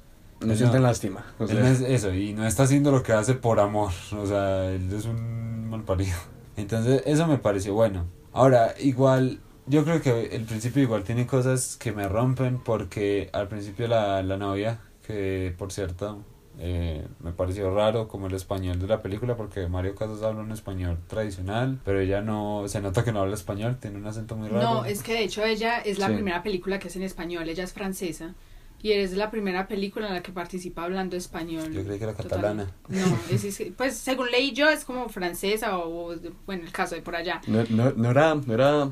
No 0.42 0.52
él 0.52 0.58
sienten 0.58 0.84
lástima. 0.84 1.26
O 1.40 1.44
él 1.44 1.50
sea, 1.50 1.60
no 1.62 1.68
es 1.68 1.82
eso, 1.82 2.14
y 2.14 2.34
no 2.34 2.46
está 2.46 2.64
haciendo 2.64 2.92
lo 2.92 3.04
que 3.04 3.14
hace 3.14 3.36
por 3.36 3.60
amor. 3.60 3.92
O 4.12 4.26
sea, 4.26 4.70
él 4.70 4.92
es 4.92 5.06
un 5.06 5.70
mal 5.70 5.84
parido. 5.84 6.16
Entonces, 6.58 7.04
eso 7.06 7.28
me 7.28 7.38
pareció 7.38 7.74
bueno. 7.74 8.06
Ahora, 8.34 8.76
igual, 8.80 9.40
yo 9.66 9.86
creo 9.86 10.02
que 10.02 10.36
el 10.36 10.44
principio 10.44 10.84
igual 10.84 11.04
tiene 11.04 11.26
cosas 11.26 11.78
que 11.78 11.94
me 11.94 12.08
rompen 12.08 12.60
porque 12.60 13.30
al 13.32 13.48
principio 13.48 13.88
la, 13.88 14.22
la 14.24 14.38
novia, 14.38 14.80
que 15.08 15.56
por 15.58 15.72
cierto, 15.72 16.22
eh, 16.60 17.06
me 17.22 17.32
pareció 17.32 17.74
raro 17.74 18.08
como 18.08 18.28
el 18.28 18.34
español 18.34 18.80
de 18.80 18.88
la 18.88 19.02
película 19.02 19.36
porque 19.36 19.68
Mario 19.68 19.96
Casas 19.96 20.22
habla 20.24 20.42
un 20.42 20.52
español 20.52 20.98
tradicional, 21.08 21.80
pero 21.84 22.00
ella 22.00 22.22
no, 22.22 22.64
se 22.68 22.82
nota 22.82 23.04
que 23.04 23.12
no 23.12 23.22
habla 23.22 23.36
español, 23.36 23.78
tiene 23.80 23.98
un 23.98 24.06
acento 24.08 24.36
muy 24.36 24.50
raro. 24.50 24.64
No, 24.64 24.86
es 24.86 25.04
que 25.04 25.14
de 25.14 25.24
hecho 25.24 25.44
ella 25.44 25.80
es 25.80 26.00
la 26.00 26.08
Sí. 26.08 26.14
primera 26.14 26.44
película 26.44 26.80
que 26.80 26.88
es 26.88 26.96
en 26.96 27.04
español, 27.04 27.48
ella 27.50 27.64
es 27.64 27.74
francesa. 27.74 28.34
Y 28.82 28.92
es 28.92 29.14
la 29.14 29.32
primera 29.32 29.68
película 29.68 30.08
en 30.10 30.14
la 30.14 30.22
que 30.22 30.32
participa 30.32 30.84
hablando 30.84 31.16
español. 31.18 31.72
Yo 31.72 31.84
creí 31.84 31.98
que 31.98 32.04
era 32.04 32.14
Total. 32.14 32.30
catalana. 32.30 32.72
No, 32.88 33.18
es, 33.32 33.44
es- 33.44 33.72
pues 33.76 33.98
según 33.98 34.30
leí 34.30 34.52
yo 34.52 34.70
es 34.70 34.86
como 34.86 35.10
francesa 35.10 35.78
o, 35.80 36.12
o, 36.12 36.16
bueno, 36.46 36.64
el 36.66 36.72
caso 36.72 36.94
de 36.94 37.02
por 37.02 37.16
allá. 37.16 37.42
no, 37.48 37.64
no, 37.72 37.92
no 37.96 38.12
era, 38.12 38.36
no 38.36 38.54
era 38.54 38.90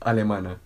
alemana. 0.00 0.58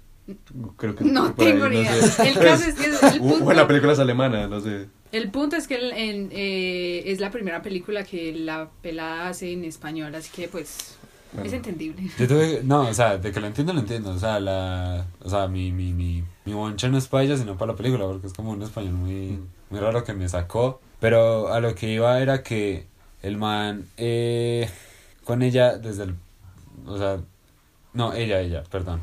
Creo 0.77 0.95
que 0.95 1.05
No 1.05 1.25
ahí, 1.27 1.33
tengo 1.37 1.69
ni 1.69 1.81
idea. 1.81 1.95
sé. 2.01 2.29
El 2.29 2.35
caso 2.39 2.65
es 2.69 2.75
que 2.77 2.87
el 2.87 2.95
O- 3.21 3.29
punto, 3.29 3.45
o 3.47 3.53
la 3.53 3.67
película 3.67 3.93
es 3.93 3.99
alemana, 3.99 4.47
no 4.47 4.61
sé. 4.61 4.87
El 5.17 5.31
punto 5.31 5.57
es 5.57 5.67
que 5.69 5.77
el- 5.77 5.93
en, 5.93 6.29
eh, 6.33 7.03
es 7.07 7.21
la 7.21 7.31
primera 7.31 7.63
película 7.63 8.05
que 8.05 8.33
la 8.33 8.69
pelada 8.83 9.29
hace 9.29 9.53
en 9.53 9.65
español, 9.65 10.15
así 10.15 10.31
que 10.35 10.49
pues 10.49 10.97
Es 11.43 11.53
entendible. 11.53 12.01
Yo 12.17 12.29
tuve, 12.29 12.61
no, 12.63 12.83
o 12.89 12.95
sea, 12.95 13.19
de 13.19 13.33
que 13.33 13.41
lo 13.41 13.49
entiendo, 13.49 13.73
lo 13.73 13.81
entiendo. 13.81 14.11
O 14.11 14.19
sea, 14.21 14.39
la, 14.39 15.05
o 15.21 15.29
sea, 15.29 15.49
mi, 15.49 15.73
mi, 15.73 15.93
mi, 15.93 16.23
mi 16.45 16.53
bonche 16.53 16.89
no 16.89 16.97
es 16.97 17.09
para 17.09 17.25
ella, 17.25 17.37
sino 17.37 17.59
para 17.59 17.73
la 17.73 17.77
película, 17.77 18.05
porque 18.07 18.29
es 18.29 18.33
como 18.33 18.53
un 18.53 18.63
español 18.63 18.93
muy, 18.93 19.41
muy 19.69 19.81
raro 19.81 20.05
que 20.05 20.13
me 20.13 20.29
sacó. 20.29 20.81
Pero 21.01 21.53
a 21.53 21.59
lo 21.61 21.75
que 21.75 21.93
iba 21.93 22.21
era 22.21 22.45
que 22.45 22.87
el 23.23 23.37
man, 23.37 23.87
eh, 23.97 24.71
con 25.25 25.43
ella, 25.43 25.77
desde 25.77 26.05
el, 26.05 26.15
o 26.87 26.97
sea, 26.99 27.19
no, 27.95 28.13
ella, 28.15 28.39
ella, 28.41 28.63
perdón. 28.71 29.01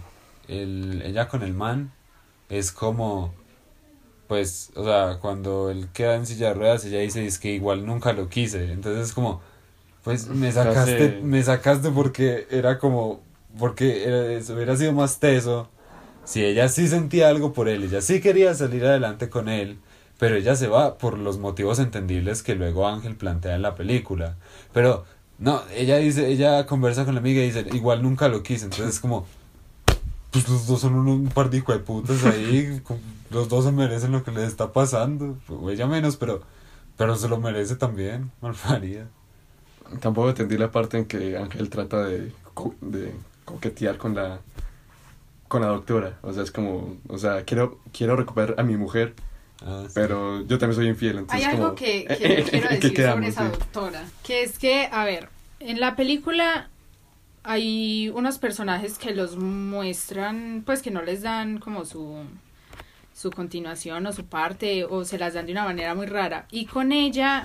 El, 0.47 1.01
ella 1.01 1.27
con 1.27 1.43
el 1.43 1.53
man 1.53 1.91
es 2.47 2.71
como, 2.71 3.33
pues, 4.31 4.71
o 4.77 4.85
sea, 4.85 5.17
cuando 5.19 5.69
él 5.69 5.89
queda 5.91 6.15
en 6.15 6.25
silla 6.25 6.47
de 6.47 6.53
ruedas, 6.53 6.85
ella 6.85 6.99
dice, 6.99 7.25
es 7.25 7.37
que 7.37 7.51
igual 7.51 7.85
nunca 7.85 8.13
lo 8.13 8.29
quise. 8.29 8.71
Entonces 8.71 9.07
es 9.09 9.13
como, 9.13 9.41
pues 10.05 10.27
me 10.29 10.49
sacaste, 10.53 10.97
Casi- 11.15 11.21
me 11.21 11.43
sacaste 11.43 11.89
porque 11.89 12.47
era 12.49 12.79
como, 12.79 13.19
porque 13.59 14.05
era- 14.05 14.31
eso 14.31 14.53
hubiera 14.53 14.77
sido 14.77 14.93
más 14.93 15.19
teso. 15.19 15.67
Si 16.23 16.45
ella 16.45 16.69
sí 16.69 16.87
sentía 16.87 17.27
algo 17.27 17.51
por 17.51 17.67
él, 17.67 17.83
ella 17.83 17.99
sí 17.99 18.21
quería 18.21 18.53
salir 18.53 18.85
adelante 18.85 19.29
con 19.29 19.49
él, 19.49 19.79
pero 20.17 20.35
ella 20.37 20.55
se 20.55 20.69
va 20.69 20.97
por 20.97 21.17
los 21.17 21.37
motivos 21.37 21.79
entendibles 21.79 22.41
que 22.41 22.55
luego 22.55 22.87
Ángel 22.87 23.17
plantea 23.17 23.55
en 23.55 23.61
la 23.63 23.75
película. 23.75 24.37
Pero 24.71 25.03
no, 25.39 25.61
ella 25.75 25.97
dice, 25.97 26.29
ella 26.29 26.65
conversa 26.67 27.03
con 27.03 27.15
la 27.15 27.19
amiga 27.19 27.41
y 27.41 27.47
dice, 27.47 27.65
igual 27.73 28.01
nunca 28.01 28.29
lo 28.29 28.43
quise, 28.43 28.63
entonces 28.63 28.95
es 28.95 28.99
como, 29.01 29.25
pues 30.31 30.47
los 30.47 30.67
dos 30.67 30.79
son 30.79 30.95
un, 30.95 31.09
un 31.09 31.27
par 31.27 31.49
de 31.49 31.61
putas 31.61 32.23
ahí, 32.23 32.79
con- 32.85 33.19
los 33.31 33.49
dos 33.49 33.65
se 33.65 33.71
merecen 33.71 34.11
lo 34.11 34.23
que 34.23 34.31
les 34.31 34.43
está 34.43 34.71
pasando, 34.73 35.37
o 35.49 35.69
ella 35.69 35.87
menos, 35.87 36.17
pero, 36.17 36.41
pero 36.97 37.15
se 37.15 37.27
lo 37.29 37.37
merece 37.39 37.75
también, 37.75 38.31
malparida. 38.41 39.07
Tampoco 39.99 40.29
entendí 40.29 40.57
la 40.57 40.71
parte 40.71 40.97
en 40.97 41.05
que 41.05 41.37
Ángel 41.37 41.69
trata 41.69 42.03
de, 42.05 42.31
co- 42.53 42.75
de 42.81 43.13
coquetear 43.45 43.97
con 43.97 44.15
la 44.15 44.39
con 45.47 45.61
la 45.61 45.67
doctora. 45.67 46.17
O 46.21 46.31
sea, 46.31 46.43
es 46.43 46.51
como, 46.51 46.95
o 47.09 47.17
sea, 47.17 47.43
quiero, 47.43 47.79
quiero 47.91 48.15
recuperar 48.15 48.55
a 48.57 48.63
mi 48.63 48.77
mujer, 48.77 49.15
Ah, 49.61 49.83
sí. 49.85 49.91
pero 49.93 50.41
yo 50.47 50.57
también 50.57 50.75
soy 50.77 50.87
infiel. 50.87 51.17
Entonces 51.19 51.45
Hay 51.45 51.51
algo 51.53 51.63
como, 51.65 51.75
que, 51.75 52.01
¿en- 52.01 52.07
que 52.07 52.39
en- 52.39 52.43
quiero 52.45 52.69
qué 52.69 52.75
decir 52.75 52.93
quedamos? 52.93 53.15
sobre 53.17 53.27
esa 53.27 53.45
Sí. 53.45 53.51
doctora, 53.59 54.05
que 54.23 54.43
es 54.43 54.57
que, 54.57 54.87
a 54.89 55.03
ver, 55.03 55.27
en 55.59 55.81
la 55.81 55.97
película 55.97 56.69
hay 57.43 58.07
unos 58.15 58.37
personajes 58.37 58.97
que 58.97 59.13
los 59.13 59.35
muestran, 59.35 60.63
pues 60.65 60.81
que 60.81 60.89
no 60.89 61.01
les 61.01 61.21
dan 61.21 61.57
como 61.57 61.83
su 61.83 62.23
su 63.21 63.29
continuación 63.31 64.05
o 64.07 64.11
su 64.13 64.25
parte 64.25 64.83
o 64.85 65.05
se 65.05 65.17
las 65.19 65.33
dan 65.35 65.45
de 65.45 65.51
una 65.51 65.63
manera 65.65 65.93
muy 65.95 66.07
rara 66.07 66.47
y 66.51 66.65
con 66.65 66.91
ella 66.91 67.43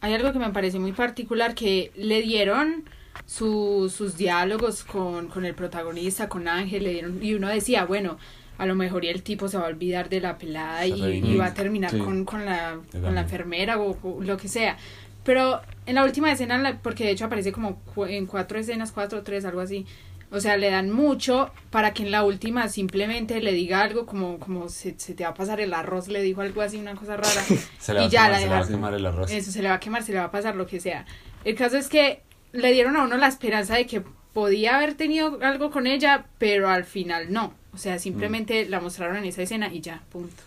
hay 0.00 0.14
algo 0.14 0.32
que 0.32 0.38
me 0.38 0.50
parece 0.50 0.78
muy 0.78 0.92
particular 0.92 1.54
que 1.54 1.90
le 1.96 2.20
dieron 2.22 2.84
su- 3.26 3.92
sus 3.94 4.16
diálogos 4.16 4.84
con, 4.84 5.28
con 5.28 5.44
el 5.44 5.54
protagonista, 5.54 6.28
con 6.28 6.46
Ángel, 6.48 6.84
le 6.84 6.92
dieron, 6.92 7.22
y 7.22 7.34
uno 7.34 7.48
decía, 7.48 7.84
bueno, 7.84 8.16
a 8.58 8.66
lo 8.66 8.74
mejor 8.74 9.04
y 9.04 9.08
el 9.08 9.22
tipo 9.22 9.48
se 9.48 9.58
va 9.58 9.64
a 9.64 9.68
olvidar 9.68 10.08
de 10.08 10.20
la 10.20 10.38
pelada 10.38 10.86
y, 10.86 11.36
va 11.36 11.46
a 11.46 11.54
terminar 11.54 11.90
Sí. 11.90 11.98
con, 11.98 12.24
con 12.24 12.44
la, 12.44 12.78
con 12.92 13.14
la 13.14 13.22
enfermera 13.22 13.78
o, 13.80 13.96
o 14.02 14.22
lo 14.22 14.36
que 14.36 14.48
sea. 14.48 14.76
Pero 15.24 15.60
en 15.86 15.96
la 15.96 16.04
última 16.04 16.30
escena, 16.32 16.78
porque 16.82 17.04
de 17.04 17.10
hecho 17.10 17.24
aparece 17.26 17.52
como 17.52 17.80
en 18.08 18.26
cuatro 18.26 18.58
escenas, 18.58 18.92
cuatro, 18.92 19.22
tres, 19.22 19.44
algo 19.44 19.60
así. 19.60 19.84
O 20.30 20.40
sea, 20.40 20.56
le 20.58 20.70
dan 20.70 20.90
mucho 20.90 21.50
para 21.70 21.94
que 21.94 22.02
en 22.02 22.10
la 22.10 22.22
última 22.22 22.68
simplemente 22.68 23.40
le 23.40 23.52
diga 23.52 23.82
algo 23.82 24.04
como, 24.04 24.38
como 24.38 24.68
se, 24.68 24.94
se 24.98 25.14
te 25.14 25.24
va 25.24 25.30
a 25.30 25.34
pasar 25.34 25.60
el 25.60 25.72
arroz, 25.72 26.08
le 26.08 26.20
dijo 26.22 26.42
algo 26.42 26.60
así, 26.60 26.76
una 26.78 26.94
cosa 26.94 27.16
rara. 27.16 27.42
Se 27.80 27.94
le 27.94 28.00
va, 28.00 28.04
y 28.04 28.08
a 28.08 28.10
ya 28.10 28.22
quemar, 28.24 28.30
la 28.32 28.38
se 28.38 28.44
le 28.44 28.50
va 28.50 28.58
a 28.60 28.66
quemar 28.68 28.94
el 28.94 29.06
arroz. 29.06 29.30
Eso 29.30 29.50
se 29.50 29.62
le 29.62 29.68
va 29.68 29.74
a 29.76 29.80
quemar, 29.80 30.02
se 30.02 30.12
le 30.12 30.18
va 30.18 30.24
a 30.26 30.30
pasar 30.30 30.54
lo 30.56 30.66
que 30.66 30.80
sea. 30.80 31.06
El 31.44 31.54
caso 31.54 31.76
es 31.78 31.88
que 31.88 32.20
le 32.52 32.72
dieron 32.72 32.96
a 32.96 33.04
uno 33.04 33.16
la 33.16 33.28
esperanza 33.28 33.76
de 33.76 33.86
que 33.86 34.02
podía 34.34 34.76
haber 34.76 34.94
tenido 34.94 35.38
algo 35.42 35.70
con 35.70 35.86
ella, 35.86 36.26
pero 36.38 36.68
al 36.68 36.84
final 36.84 37.32
no. 37.32 37.54
O 37.72 37.78
sea, 37.78 37.98
simplemente 37.98 38.68
la 38.68 38.80
mostraron 38.80 39.16
en 39.16 39.24
esa 39.24 39.42
escena 39.42 39.72
y 39.72 39.80
ya, 39.80 40.02
punto. 40.10 40.42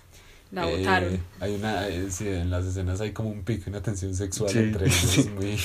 La 0.51 0.69
Eh, 0.69 0.77
botaron. 0.77 1.19
Hay 1.39 1.55
una, 1.55 1.87
eh, 1.87 2.11
sí, 2.11 2.27
en 2.27 2.51
las 2.51 2.65
escenas 2.65 3.01
hay 3.01 3.13
como 3.13 3.29
un 3.29 3.43
pico, 3.43 3.69
una 3.69 3.81
tensión 3.81 4.13
sexual 4.13 4.49
Sí. 4.51 4.59
entre 4.59 4.85
ellos. 4.85 5.27
Muy... 5.35 5.57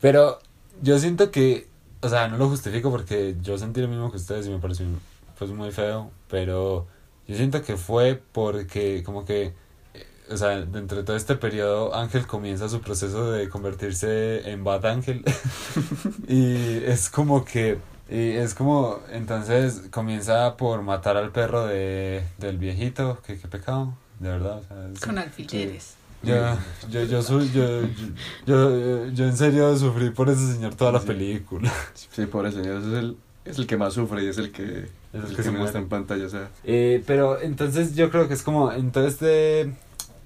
Pero 0.00 0.40
yo 0.82 0.98
siento 0.98 1.30
que, 1.30 1.67
o 2.00 2.08
sea, 2.08 2.28
no 2.28 2.36
lo 2.38 2.48
justifico 2.48 2.90
porque 2.90 3.36
yo 3.42 3.58
sentí 3.58 3.80
lo 3.80 3.88
mismo 3.88 4.10
que 4.10 4.16
ustedes 4.18 4.46
y 4.46 4.50
me 4.50 4.58
pareció 4.58 4.86
pues 5.38 5.50
muy 5.50 5.70
feo, 5.70 6.10
pero 6.28 6.86
yo 7.26 7.36
siento 7.36 7.62
que 7.62 7.76
fue 7.76 8.20
porque 8.32 9.02
como 9.04 9.24
que, 9.24 9.52
eh, 9.94 10.06
o 10.30 10.36
sea, 10.36 10.60
dentro 10.60 10.98
de 10.98 11.04
todo 11.04 11.16
este 11.16 11.36
periodo 11.36 11.94
Ángel 11.94 12.26
comienza 12.26 12.68
su 12.68 12.80
proceso 12.80 13.30
de 13.32 13.48
convertirse 13.48 14.50
en 14.50 14.64
Bad 14.64 14.86
Ángel 14.86 15.22
y 16.28 16.82
es 16.84 17.10
como 17.10 17.44
que 17.44 17.78
y 18.10 18.30
es 18.30 18.54
como, 18.54 19.00
entonces 19.12 19.82
comienza 19.90 20.56
por 20.56 20.80
matar 20.80 21.18
al 21.18 21.30
perro 21.30 21.66
de, 21.66 22.24
del 22.38 22.56
viejito, 22.56 23.20
que 23.26 23.38
qué 23.38 23.48
pecado, 23.48 23.92
de 24.18 24.30
verdad. 24.30 24.60
O 24.60 24.62
sea, 24.64 24.88
es- 24.90 25.00
Con 25.00 25.18
alfileres. 25.18 25.94
Yo, 26.22 26.56
yo, 26.90 27.04
yo, 27.04 27.22
soy- 27.22 27.50
yo, 27.52 27.82
yo, 28.46 28.78
yo, 28.80 29.06
yo 29.08 29.24
en 29.26 29.36
serio 29.36 29.76
sufrí 29.76 30.10
por 30.10 30.28
ese 30.28 30.54
señor 30.54 30.74
toda 30.74 30.92
la 30.92 31.00
Sí. 31.00 31.06
película. 31.06 31.72
Sí, 31.94 32.26
pobre 32.26 32.50
señor, 32.52 32.78
ese 32.78 32.88
es 32.88 32.94
el, 32.98 33.16
es 33.44 33.58
el 33.58 33.66
que 33.66 33.76
más 33.76 33.94
sufre 33.94 34.24
y 34.24 34.26
es 34.28 34.38
el 34.38 34.50
que, 34.52 34.62
el 34.62 34.88
el 35.12 35.22
que 35.30 35.36
que, 35.36 35.42
se 35.42 35.50
menos 35.50 35.68
está 35.68 35.78
en 35.78 35.88
pantalla. 35.88 36.26
O 36.26 36.28
sea, 36.28 36.48
Eh, 36.64 37.02
pero 37.06 37.40
entonces 37.40 37.94
yo 37.94 38.10
creo 38.10 38.28
que 38.28 38.34
es 38.34 38.42
como 38.42 38.72
en 38.72 38.90
todo 38.92 39.06
este 39.06 39.72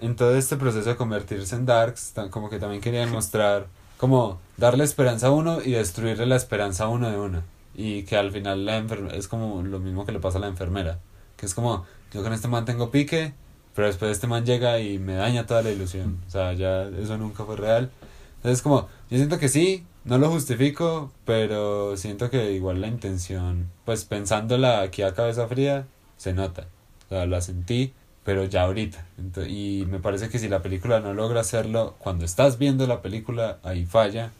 en 0.00 0.16
todo 0.16 0.34
este 0.36 0.56
proceso 0.56 0.88
de 0.88 0.96
convertirse 0.96 1.54
en 1.54 1.64
darks 1.64 2.10
tan- 2.12 2.28
como 2.28 2.50
que 2.50 2.58
también 2.58 2.80
querían 2.80 3.10
mostrar 3.12 3.66
como 3.98 4.40
darle 4.56 4.82
esperanza 4.82 5.28
a 5.28 5.30
uno 5.30 5.60
y 5.64 5.72
destruirle 5.72 6.26
la 6.26 6.34
esperanza 6.34 6.84
a 6.84 6.88
uno 6.88 7.08
de 7.08 7.16
una 7.18 7.42
y 7.76 8.02
que 8.02 8.16
al 8.16 8.32
final 8.32 8.64
la 8.66 8.82
enfer- 8.82 9.12
es 9.12 9.28
como 9.28 9.62
lo 9.62 9.78
mismo 9.78 10.04
que 10.04 10.10
le 10.10 10.18
pasa 10.18 10.38
a 10.38 10.40
la 10.40 10.48
enfermera 10.48 10.98
que 11.36 11.46
es 11.46 11.54
como 11.54 11.86
yo 12.12 12.22
con 12.24 12.32
este 12.32 12.48
man 12.48 12.64
tengo 12.64 12.90
pique 12.90 13.32
pero 13.74 13.86
después 13.86 14.10
este 14.12 14.26
man 14.26 14.44
llega 14.44 14.78
y 14.80 14.98
me 14.98 15.14
daña 15.14 15.46
toda 15.46 15.62
la 15.62 15.70
ilusión 15.70 16.18
o 16.26 16.30
sea 16.30 16.52
ya 16.52 16.82
eso 16.84 17.16
nunca 17.18 17.44
fue 17.44 17.56
real 17.56 17.90
entonces 18.36 18.62
como 18.62 18.88
yo 19.10 19.16
siento 19.18 19.38
que 19.38 19.48
sí 19.48 19.84
no 20.04 20.18
lo 20.18 20.30
justifico 20.30 21.12
pero 21.24 21.96
siento 21.96 22.30
que 22.30 22.52
igual 22.52 22.80
la 22.80 22.88
intención 22.88 23.68
pues 23.84 24.04
pensándola 24.04 24.80
aquí 24.82 25.02
a 25.02 25.14
cabeza 25.14 25.46
fría 25.48 25.86
se 26.16 26.32
nota 26.34 26.66
o 27.06 27.14
sea, 27.14 27.26
la 27.26 27.40
sentí, 27.42 27.92
pero 28.24 28.44
ya 28.44 28.62
ahorita. 28.62 29.04
Ento- 29.20 29.46
y 29.46 29.84
me 29.86 29.98
parece 29.98 30.28
que 30.30 30.38
si 30.38 30.48
la 30.48 30.62
película 30.62 31.00
no 31.00 31.12
logra 31.12 31.40
hacerlo, 31.42 31.94
cuando 31.98 32.24
estás 32.24 32.56
viendo 32.58 32.86
la 32.86 33.02
película, 33.02 33.58
ahí 33.62 33.84
falla. 33.84 34.30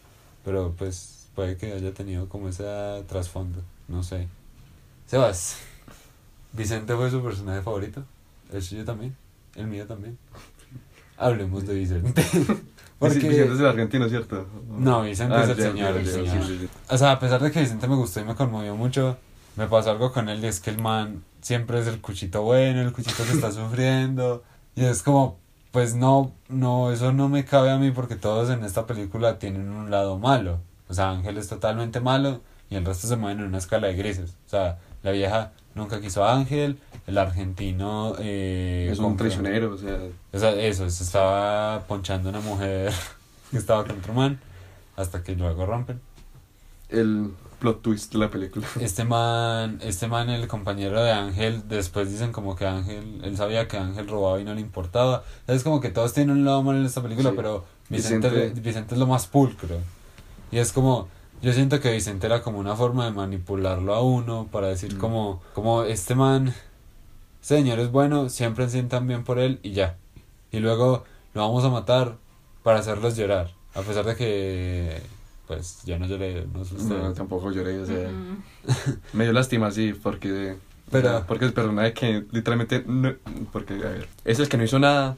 Pero 0.44 0.74
pues 0.78 1.28
puede 1.34 1.56
que 1.58 1.72
haya 1.72 1.92
tenido 1.92 2.28
como 2.30 2.48
ese 2.48 2.64
trasfondo. 3.08 3.62
No 3.88 4.02
sé. 4.02 4.26
Sebas, 5.06 5.58
¿Vicente 6.52 6.94
fue 6.94 7.10
su 7.10 7.22
personaje 7.22 7.62
favorito? 7.62 8.04
¿El 8.52 8.62
suyo 8.62 8.84
también? 8.84 9.16
¿El 9.54 9.66
mío 9.66 9.86
también? 9.86 10.18
Hablemos 11.16 11.66
de 11.66 11.74
Vicente. 11.74 12.24
Porque... 12.98 13.18
Vicente 13.18 13.54
es 13.54 13.60
el 13.60 13.66
argentino, 13.66 14.08
¿cierto? 14.08 14.46
No, 14.68 15.02
Vicente 15.02 15.34
es 15.42 15.48
el 15.48 15.56
ya, 15.56 15.62
señor, 15.62 15.94
ya, 15.94 16.00
el 16.00 16.06
ya, 16.06 16.12
señor. 16.12 16.46
sí, 16.46 16.52
sí, 16.52 16.58
sí. 16.60 16.68
O 16.88 16.98
sea, 16.98 17.12
a 17.12 17.18
pesar 17.18 17.42
de 17.42 17.50
que 17.50 17.60
Vicente 17.60 17.88
me 17.88 17.96
gustó 17.96 18.20
y 18.20 18.24
me 18.24 18.34
conmovió 18.34 18.76
mucho, 18.76 19.16
me 19.56 19.66
pasó 19.66 19.90
algo 19.90 20.12
con 20.12 20.28
él 20.28 20.42
y 20.44 20.46
es 20.46 20.60
que 20.60 20.70
el 20.70 20.80
man 20.80 21.22
siempre 21.40 21.80
es 21.80 21.86
el 21.86 22.00
cuchito 22.00 22.42
bueno, 22.42 22.80
el 22.80 22.92
cuchito 22.92 23.24
que 23.24 23.32
está 23.32 23.52
sufriendo. 23.52 24.42
Y 24.74 24.84
es 24.84 25.02
como, 25.02 25.38
pues 25.70 25.94
no, 25.94 26.32
no, 26.48 26.92
eso 26.92 27.12
no 27.12 27.28
me 27.28 27.44
cabe 27.44 27.70
a 27.70 27.78
mí 27.78 27.90
porque 27.90 28.16
todos 28.16 28.50
en 28.50 28.64
esta 28.64 28.86
película 28.86 29.38
tienen 29.38 29.70
un 29.70 29.90
lado 29.90 30.18
malo. 30.18 30.60
O 30.88 30.94
sea, 30.94 31.10
Ángel 31.10 31.38
es 31.38 31.48
totalmente 31.48 32.00
malo 32.00 32.40
y 32.70 32.76
el 32.76 32.84
resto 32.84 33.06
se 33.06 33.16
mueven 33.16 33.40
en 33.40 33.46
una 33.46 33.58
escala 33.58 33.88
de 33.88 33.94
grises. 33.94 34.36
O 34.46 34.50
sea, 34.50 34.78
la 35.02 35.10
vieja 35.10 35.52
nunca 35.74 36.00
quiso 36.00 36.24
a 36.24 36.34
Ángel, 36.34 36.78
el 37.06 37.18
argentino... 37.18 38.14
Eh, 38.18 38.88
Es 38.92 38.98
un 38.98 39.16
traicionero, 39.16 39.74
o 40.32 40.38
sea, 40.38 40.50
eso, 40.52 40.88
se 40.90 41.04
estaba 41.04 41.80
ponchando 41.86 42.28
a 42.28 42.32
una 42.32 42.40
mujer 42.40 42.92
que 43.50 43.56
estaba 43.58 43.84
con 43.84 43.98
otro 43.98 44.12
man 44.14 44.40
hasta 44.96 45.22
que 45.22 45.34
luego 45.34 45.64
rompen. 45.66 46.00
el 46.88 47.30
plot 47.58 47.80
twist 47.80 48.12
de 48.12 48.18
la 48.18 48.28
película. 48.30 48.66
Este 48.80 49.04
man, 49.04 49.78
este 49.82 50.08
man, 50.08 50.28
el 50.30 50.48
compañero 50.48 51.02
de 51.02 51.12
Ángel, 51.12 51.62
después 51.68 52.10
dicen 52.10 52.32
como 52.32 52.56
que 52.56 52.66
Ángel, 52.66 53.20
él 53.24 53.36
sabía 53.36 53.68
que 53.68 53.78
Ángel 53.78 54.08
robaba 54.08 54.40
y 54.40 54.44
no 54.44 54.52
le 54.52 54.60
importaba. 54.60 55.22
Es 55.46 55.62
como 55.62 55.80
que 55.80 55.90
todos 55.90 56.12
tienen 56.12 56.36
un 56.38 56.44
lado 56.44 56.62
malo 56.64 56.80
en 56.80 56.86
esta 56.86 57.00
película, 57.02 57.30
Sí. 57.30 57.36
pero 57.36 57.64
Vicente, 57.88 58.28
Vicente- 58.30 58.60
Vicente 58.60 58.94
es 58.94 58.98
lo 58.98 59.06
más 59.06 59.26
pulcro. 59.28 59.76
Y 60.50 60.58
es 60.58 60.72
como, 60.72 61.08
yo 61.42 61.52
siento 61.52 61.80
que 61.80 61.92
Vicente 61.92 62.26
era 62.26 62.42
como 62.42 62.58
una 62.58 62.76
forma 62.76 63.04
de 63.04 63.10
manipularlo 63.12 63.94
a 63.94 64.02
uno 64.02 64.48
para 64.50 64.68
decir 64.68 64.94
Mm. 64.94 64.98
como, 64.98 65.42
como 65.54 65.82
este 65.82 66.14
man, 66.14 66.54
este 67.40 67.56
señor 67.56 67.78
es 67.80 67.90
bueno, 67.90 68.28
siempre 68.28 68.68
sientan 68.68 69.06
bien 69.06 69.24
por 69.24 69.38
él 69.38 69.58
y 69.62 69.72
ya. 69.72 69.96
Y 70.50 70.60
luego 70.60 71.04
lo 71.34 71.40
vamos 71.40 71.64
a 71.64 71.68
matar 71.70 72.16
para 72.62 72.78
hacerlos 72.78 73.16
llorar. 73.16 73.50
A 73.74 73.80
pesar 73.82 74.04
de 74.04 74.14
que, 74.16 75.00
pues, 75.46 75.80
yo 75.84 75.98
no 75.98 76.06
lloré, 76.06 76.46
no 76.54 76.64
sé. 76.64 76.76
No, 76.84 77.12
tampoco 77.14 77.50
lloré, 77.50 77.78
o 77.80 77.86
sea, 77.86 78.08
Mm. 78.08 78.42
me 79.14 79.24
dio 79.24 79.32
lástima, 79.32 79.70
sí, 79.70 79.94
porque... 80.00 80.56
Pero- 80.90 81.08
o 81.08 81.10
sea, 81.12 81.26
porque 81.26 81.46
el 81.46 81.52
personaje 81.54 81.92
que 81.94 82.24
literalmente... 82.32 82.84
No, 82.86 83.14
porque, 83.50 83.74
a 83.74 83.88
ver, 83.88 84.08
es 84.24 84.38
el 84.38 84.48
que 84.48 84.58
no 84.58 84.64
hizo 84.64 84.78
nada 84.78 85.16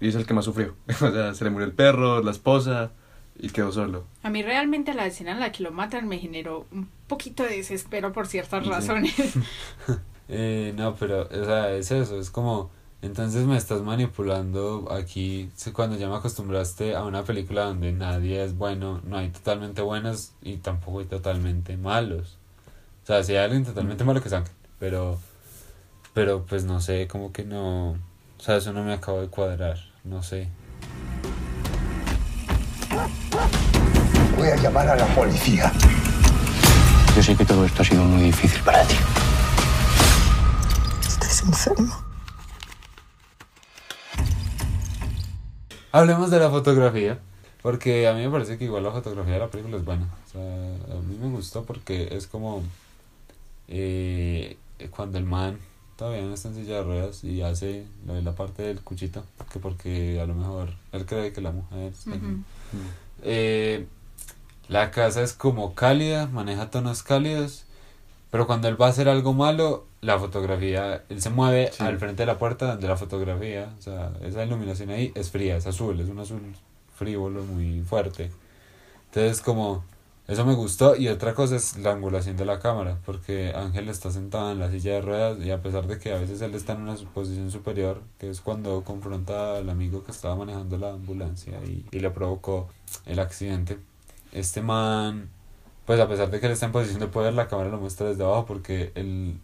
y 0.00 0.08
es 0.08 0.14
el 0.14 0.24
que 0.24 0.32
más 0.34 0.44
sufrió. 0.44 0.74
o 1.00 1.10
sea, 1.10 1.34
se 1.34 1.44
le 1.44 1.50
murió 1.50 1.66
el 1.66 1.72
perro, 1.74 2.22
la 2.22 2.30
esposa 2.30 2.92
y 3.42 3.48
quedó 3.50 3.72
solo. 3.72 4.04
A 4.22 4.30
mí 4.30 4.42
realmente 4.42 4.94
la 4.94 5.06
escena 5.06 5.32
en 5.32 5.40
la 5.40 5.50
que 5.52 5.62
lo 5.62 5.70
matan 5.72 6.06
me 6.08 6.18
generó 6.18 6.66
un 6.72 6.88
poquito 7.08 7.42
de 7.42 7.56
desespero 7.56 8.12
por 8.12 8.26
ciertas 8.26 8.64
Sí. 8.64 8.70
razones. 8.70 9.14
Eh, 10.32 10.72
no, 10.76 10.94
pero, 10.94 11.22
o 11.28 11.44
sea, 11.44 11.72
es 11.72 11.90
eso, 11.90 12.16
es 12.20 12.30
como, 12.30 12.70
entonces 13.02 13.46
me 13.46 13.56
estás 13.56 13.82
manipulando 13.82 14.86
aquí, 14.92 15.50
cuando 15.72 15.96
ya 15.96 16.08
me 16.08 16.14
acostumbraste 16.14 16.94
a 16.94 17.02
una 17.02 17.24
película 17.24 17.64
donde 17.64 17.90
nadie 17.90 18.44
es 18.44 18.56
bueno, 18.56 19.00
no 19.04 19.16
hay 19.16 19.30
totalmente 19.30 19.82
buenos 19.82 20.30
y 20.40 20.58
tampoco 20.58 21.00
hay 21.00 21.06
totalmente 21.06 21.76
malos. 21.76 22.36
O 23.02 23.06
sea, 23.08 23.24
si 23.24 23.32
hay 23.32 23.38
alguien 23.38 23.64
totalmente 23.64 24.04
malo 24.04 24.22
que 24.22 24.28
saquen, 24.28 24.52
pero, 24.78 25.18
pero 26.14 26.46
pues 26.46 26.62
no 26.62 26.80
sé, 26.80 27.08
como 27.08 27.32
que 27.32 27.42
no, 27.44 27.90
o 27.90 27.96
sea, 28.38 28.54
eso 28.58 28.72
no 28.72 28.84
me 28.84 28.92
acaba 28.92 29.20
de 29.22 29.26
cuadrar, 29.26 29.78
no 30.04 30.22
sé. 30.22 30.46
Voy 34.40 34.48
a 34.48 34.56
llamar 34.56 34.88
a 34.88 34.96
la 34.96 35.06
policía. 35.14 35.70
Yo 37.14 37.22
sé 37.22 37.36
que 37.36 37.44
todo 37.44 37.62
esto 37.66 37.82
ha 37.82 37.84
sido 37.84 38.02
muy 38.04 38.22
difícil 38.22 38.62
para 38.62 38.82
ti. 38.86 38.94
Estás 41.06 41.42
enfermo. 41.42 41.94
Hablemos 45.92 46.30
de 46.30 46.38
la 46.40 46.48
fotografía, 46.48 47.18
porque 47.60 48.08
a 48.08 48.14
mí 48.14 48.22
me 48.22 48.30
parece 48.30 48.56
que 48.56 48.64
igual 48.64 48.84
la 48.84 48.92
fotografía 48.92 49.34
de 49.34 49.40
la 49.40 49.48
película 49.48 49.76
es 49.76 49.84
buena. 49.84 50.08
O 50.26 50.30
sea, 50.32 50.40
a 50.40 51.00
mí 51.02 51.18
me 51.20 51.28
gustó 51.28 51.64
porque 51.64 52.08
es 52.16 52.26
como 52.26 52.62
eh, 53.68 54.56
cuando 54.90 55.18
el 55.18 55.24
man 55.24 55.58
todavía 55.96 56.22
no 56.22 56.32
está 56.32 56.48
en 56.48 56.54
silla 56.54 56.76
de 56.76 56.84
ruedas 56.84 57.24
y 57.24 57.42
hace 57.42 57.84
lo 58.06 58.14
de 58.14 58.22
la 58.22 58.32
parte 58.32 58.62
del 58.62 58.80
cuchito, 58.80 59.22
que 59.52 59.58
porque 59.58 60.18
a 60.18 60.24
lo 60.24 60.34
mejor 60.34 60.70
él 60.92 61.04
cree 61.04 61.30
que 61.34 61.42
la 61.42 61.52
mujer... 61.52 61.92
Eh, 63.22 63.86
la 64.70 64.90
casa 64.92 65.22
es 65.22 65.32
como 65.32 65.74
cálida, 65.74 66.26
maneja 66.28 66.70
tonos 66.70 67.02
cálidos, 67.02 67.64
pero 68.30 68.46
cuando 68.46 68.68
él 68.68 68.80
va 68.80 68.86
a 68.86 68.90
hacer 68.90 69.08
algo 69.08 69.32
malo, 69.34 69.84
la 70.00 70.18
fotografía, 70.18 71.02
él 71.08 71.20
se 71.20 71.30
mueve 71.30 71.70
Sí. 71.72 71.82
al 71.82 71.98
frente 71.98 72.22
de 72.22 72.26
la 72.26 72.38
puerta 72.38 72.66
donde 72.72 72.86
la 72.88 72.96
fotografía, 72.96 73.74
o 73.78 73.82
sea, 73.82 74.12
esa 74.22 74.44
iluminación 74.44 74.90
ahí 74.90 75.12
es 75.16 75.30
fría, 75.30 75.56
es 75.56 75.66
azul, 75.66 75.98
es 76.00 76.08
un 76.08 76.20
azul 76.20 76.40
frívolo 76.96 77.42
muy 77.42 77.82
fuerte. 77.82 78.30
Entonces 79.06 79.40
como 79.42 79.82
eso 80.28 80.44
me 80.46 80.54
gustó 80.54 80.94
y 80.94 81.08
otra 81.08 81.34
cosa 81.34 81.56
es 81.56 81.76
la 81.78 81.90
angulación 81.90 82.36
de 82.36 82.44
la 82.44 82.60
cámara, 82.60 82.98
porque 83.04 83.52
Ángel 83.52 83.88
está 83.88 84.12
sentado 84.12 84.52
en 84.52 84.60
la 84.60 84.70
silla 84.70 84.92
de 84.92 85.00
ruedas 85.00 85.38
y 85.44 85.50
a 85.50 85.60
pesar 85.60 85.88
de 85.88 85.98
que 85.98 86.12
a 86.12 86.18
veces 86.18 86.40
él 86.42 86.54
está 86.54 86.74
en 86.74 86.82
una 86.82 86.94
posición 87.12 87.50
superior, 87.50 88.00
que 88.18 88.30
es 88.30 88.40
cuando 88.40 88.84
confronta 88.84 89.56
al 89.56 89.68
amigo 89.68 90.04
que 90.04 90.12
estaba 90.12 90.36
manejando 90.36 90.78
la 90.78 90.90
ambulancia 90.92 91.58
y, 91.66 91.84
y 91.90 91.98
le 91.98 92.10
provocó 92.10 92.68
el 93.06 93.18
accidente, 93.18 93.78
este 94.32 94.62
man, 94.62 95.28
pues 95.86 96.00
a 96.00 96.08
pesar 96.08 96.30
de 96.30 96.40
que 96.40 96.46
él 96.46 96.52
está 96.52 96.66
en 96.66 96.72
posición 96.72 97.00
de 97.00 97.06
poder, 97.06 97.34
la 97.34 97.48
cámara 97.48 97.70
lo 97.70 97.78
muestra 97.78 98.08
desde 98.08 98.24
abajo 98.24 98.46
porque 98.46 98.92
el, 98.94 99.38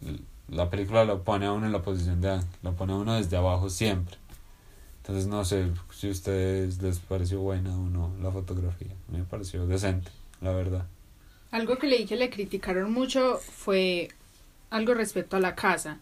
la 0.47 0.69
película 0.69 1.05
lo 1.05 1.23
pone 1.23 1.45
a 1.45 1.51
uno 1.51 1.65
en 1.65 1.71
la 1.71 1.81
posición 1.81 2.21
de 2.21 2.31
Ángel, 2.31 2.49
lo 2.63 2.73
pone 2.73 2.93
a 2.93 2.95
uno 2.97 3.15
desde 3.15 3.37
abajo 3.37 3.69
siempre. 3.69 4.17
Entonces 5.01 5.27
no 5.27 5.45
sé 5.45 5.71
si 5.93 6.09
a 6.09 6.11
ustedes 6.11 6.81
les 6.81 6.99
pareció 6.99 7.39
buena 7.39 7.73
o 7.75 7.89
no 7.89 8.11
la 8.21 8.31
fotografía. 8.31 8.93
Me 9.09 9.23
pareció 9.23 9.65
decente, 9.65 10.11
la 10.41 10.51
verdad. 10.51 10.85
Algo 11.51 11.77
que 11.77 11.87
leí 11.87 12.05
que 12.05 12.17
le 12.17 12.29
criticaron 12.29 12.91
mucho 12.91 13.37
fue 13.37 14.09
algo 14.69 14.93
respecto 14.93 15.37
a 15.37 15.39
la 15.39 15.55
casa. 15.55 15.99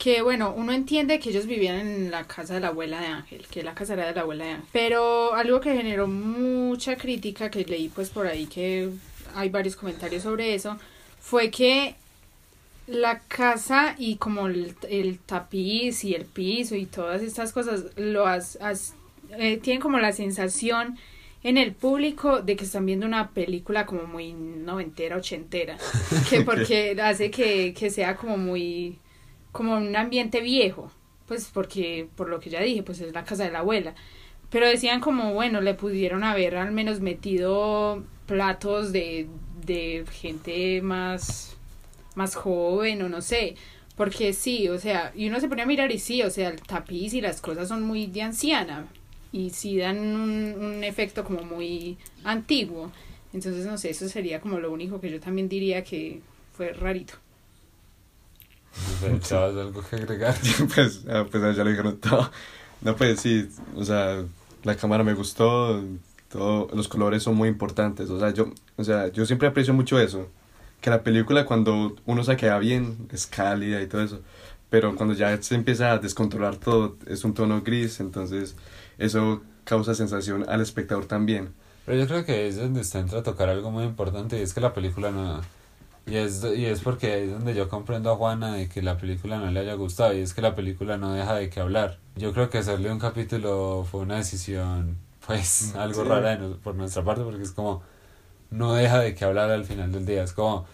Que 0.00 0.22
bueno, 0.22 0.54
uno 0.56 0.72
entiende 0.72 1.18
que 1.20 1.28
ellos 1.28 1.44
vivían 1.46 1.76
en 1.78 2.10
la 2.10 2.24
casa 2.26 2.54
de 2.54 2.60
la 2.60 2.68
abuela 2.68 3.00
de 3.00 3.06
Ángel, 3.08 3.46
que 3.50 3.62
la 3.62 3.74
casa 3.74 3.92
era 3.92 4.06
de 4.06 4.14
la 4.14 4.22
abuela 4.22 4.44
de 4.46 4.50
Ángel. 4.52 4.68
Pero 4.72 5.34
algo 5.34 5.60
que 5.60 5.76
generó 5.76 6.06
mucha 6.08 6.96
crítica, 6.96 7.50
que 7.50 7.64
leí 7.66 7.88
pues 7.90 8.08
por 8.08 8.26
ahí 8.26 8.46
que 8.46 8.88
hay 9.34 9.50
varios 9.50 9.76
comentarios 9.76 10.22
sobre 10.22 10.54
eso, 10.54 10.78
fue 11.20 11.50
que 11.50 11.96
la 12.86 13.20
casa 13.20 13.94
y 13.98 14.16
como 14.16 14.46
el, 14.48 14.74
el 14.88 15.18
tapiz 15.20 16.04
y 16.04 16.14
el 16.14 16.24
piso 16.24 16.74
y 16.76 16.86
todas 16.86 17.22
estas 17.22 17.52
cosas 17.52 17.84
lo 17.96 18.26
has, 18.26 18.56
has- 18.62 18.94
eh, 19.38 19.58
tienen 19.58 19.82
como 19.82 19.98
la 19.98 20.12
sensación 20.12 20.98
en 21.42 21.58
el 21.58 21.72
público 21.74 22.42
de 22.42 22.56
que 22.56 22.64
están 22.64 22.86
viendo 22.86 23.06
una 23.06 23.30
película 23.30 23.86
como 23.86 24.04
muy 24.04 24.32
noventera, 24.32 25.16
ochentera, 25.16 25.78
que 26.30 26.42
porque 26.42 26.96
hace 27.02 27.30
que, 27.30 27.74
que 27.74 27.90
sea 27.90 28.16
como 28.16 28.36
muy, 28.38 28.98
como 29.52 29.76
un 29.76 29.96
ambiente 29.96 30.40
viejo, 30.40 30.90
pues 31.26 31.50
porque, 31.52 32.08
por 32.16 32.28
lo 32.28 32.40
que 32.40 32.50
ya 32.50 32.60
dije, 32.60 32.82
pues 32.82 33.00
es 33.00 33.12
la 33.12 33.24
casa 33.24 33.44
de 33.44 33.50
la 33.52 33.60
abuela. 33.60 33.94
Pero 34.50 34.66
decían 34.66 35.00
como, 35.00 35.32
bueno, 35.32 35.60
le 35.60 35.74
pudieron 35.74 36.24
haber 36.24 36.56
al 36.56 36.72
menos 36.72 37.00
metido 37.00 38.02
platos 38.26 38.92
de, 38.92 39.28
de 39.64 40.04
gente 40.10 40.82
más, 40.82 41.56
más 42.14 42.34
joven 42.34 43.02
o 43.02 43.08
no 43.08 43.22
sé. 43.22 43.54
Porque 43.96 44.32
sí, 44.32 44.68
o 44.68 44.78
sea, 44.78 45.12
y 45.14 45.28
uno 45.28 45.40
se 45.40 45.48
pone 45.48 45.62
a 45.62 45.66
mirar 45.66 45.92
y 45.92 45.98
sí, 45.98 46.22
o 46.22 46.30
sea, 46.30 46.48
el 46.48 46.60
tapiz 46.62 47.14
y 47.14 47.20
las 47.20 47.40
cosas 47.40 47.68
son 47.68 47.82
muy 47.82 48.06
de 48.06 48.22
anciana 48.22 48.86
y 49.32 49.50
sí 49.50 49.76
dan 49.76 49.98
un, 49.98 50.54
un 50.58 50.84
efecto 50.84 51.24
como 51.24 51.42
muy 51.42 51.96
antiguo. 52.24 52.90
Entonces, 53.32 53.66
no 53.66 53.78
sé, 53.78 53.90
eso 53.90 54.08
sería 54.08 54.40
como 54.40 54.58
lo 54.58 54.72
único 54.72 55.00
que 55.00 55.10
yo 55.10 55.20
también 55.20 55.48
diría 55.48 55.84
que 55.84 56.20
fue 56.52 56.72
rarito. 56.72 57.14
Sé, 58.72 59.18
chavos, 59.20 59.56
algo 59.56 59.82
que 59.88 59.96
agregar. 59.96 60.36
pues, 60.74 61.04
ah, 61.08 61.26
pues 61.30 61.56
ya 61.56 61.64
lo 61.64 61.70
dijeron 61.70 61.98
todo. 61.98 62.30
No, 62.82 62.96
pues 62.96 63.20
sí, 63.20 63.48
o 63.76 63.84
sea, 63.84 64.24
la 64.64 64.74
cámara 64.76 65.04
me 65.04 65.14
gustó, 65.14 65.82
todo, 66.28 66.68
los 66.74 66.88
colores 66.88 67.22
son 67.22 67.36
muy 67.36 67.48
importantes, 67.48 68.08
o 68.08 68.18
sea, 68.18 68.30
yo, 68.30 68.52
o 68.76 68.84
sea, 68.84 69.08
yo 69.08 69.26
siempre 69.26 69.48
aprecio 69.48 69.74
mucho 69.74 69.98
eso, 69.98 70.28
que 70.80 70.90
la 70.90 71.02
película 71.02 71.44
cuando 71.44 71.96
uno 72.06 72.24
se 72.24 72.36
queda 72.36 72.58
bien 72.58 73.08
es 73.12 73.26
cálida 73.26 73.82
y 73.82 73.86
todo 73.86 74.02
eso, 74.02 74.20
pero 74.70 74.94
cuando 74.96 75.14
ya 75.14 75.40
se 75.42 75.54
empieza 75.54 75.92
a 75.92 75.98
descontrolar 75.98 76.56
todo 76.56 76.96
es 77.06 77.24
un 77.24 77.34
tono 77.34 77.60
gris, 77.60 78.00
entonces 78.00 78.56
eso 78.98 79.42
causa 79.64 79.94
sensación 79.94 80.46
al 80.48 80.60
espectador 80.60 81.06
también. 81.06 81.52
Pero 81.84 81.98
yo 81.98 82.06
creo 82.06 82.24
que 82.24 82.46
es 82.46 82.56
donde 82.56 82.80
usted 82.80 83.00
entra 83.00 83.18
a 83.18 83.22
tocar 83.22 83.48
algo 83.48 83.70
muy 83.70 83.84
importante 83.84 84.38
y 84.38 84.42
es 84.42 84.54
que 84.54 84.60
la 84.60 84.72
película 84.72 85.10
no... 85.10 85.40
Y 86.06 86.16
es, 86.16 86.42
y 86.44 86.64
es 86.66 86.80
porque 86.80 87.12
ahí 87.12 87.22
es 87.24 87.30
donde 87.32 87.54
yo 87.54 87.68
comprendo 87.68 88.10
a 88.10 88.16
Juana 88.16 88.54
de 88.54 88.68
que 88.68 88.82
la 88.82 88.96
película 88.96 89.38
no 89.38 89.50
le 89.50 89.60
haya 89.60 89.74
gustado 89.74 90.12
y 90.14 90.20
es 90.20 90.34
que 90.34 90.42
la 90.42 90.54
película 90.56 90.96
no 90.96 91.12
deja 91.12 91.34
de 91.36 91.50
qué 91.50 91.60
hablar. 91.60 91.98
Yo 92.16 92.32
creo 92.32 92.50
que 92.50 92.58
hacerle 92.58 92.90
un 92.90 92.98
capítulo 92.98 93.86
fue 93.88 94.00
una 94.00 94.16
decisión 94.16 94.96
pues 95.26 95.74
algo 95.76 96.02
Sí. 96.02 96.08
rara 96.08 96.38
por 96.64 96.74
nuestra 96.74 97.04
parte 97.04 97.22
porque 97.22 97.42
es 97.42 97.52
como 97.52 97.82
no 98.50 98.72
deja 98.74 98.98
de 98.98 99.14
qué 99.14 99.24
hablar 99.24 99.50
al 99.50 99.64
final 99.64 99.92
del 99.92 100.04
día. 100.06 100.24
Es 100.24 100.32
como 100.32 100.64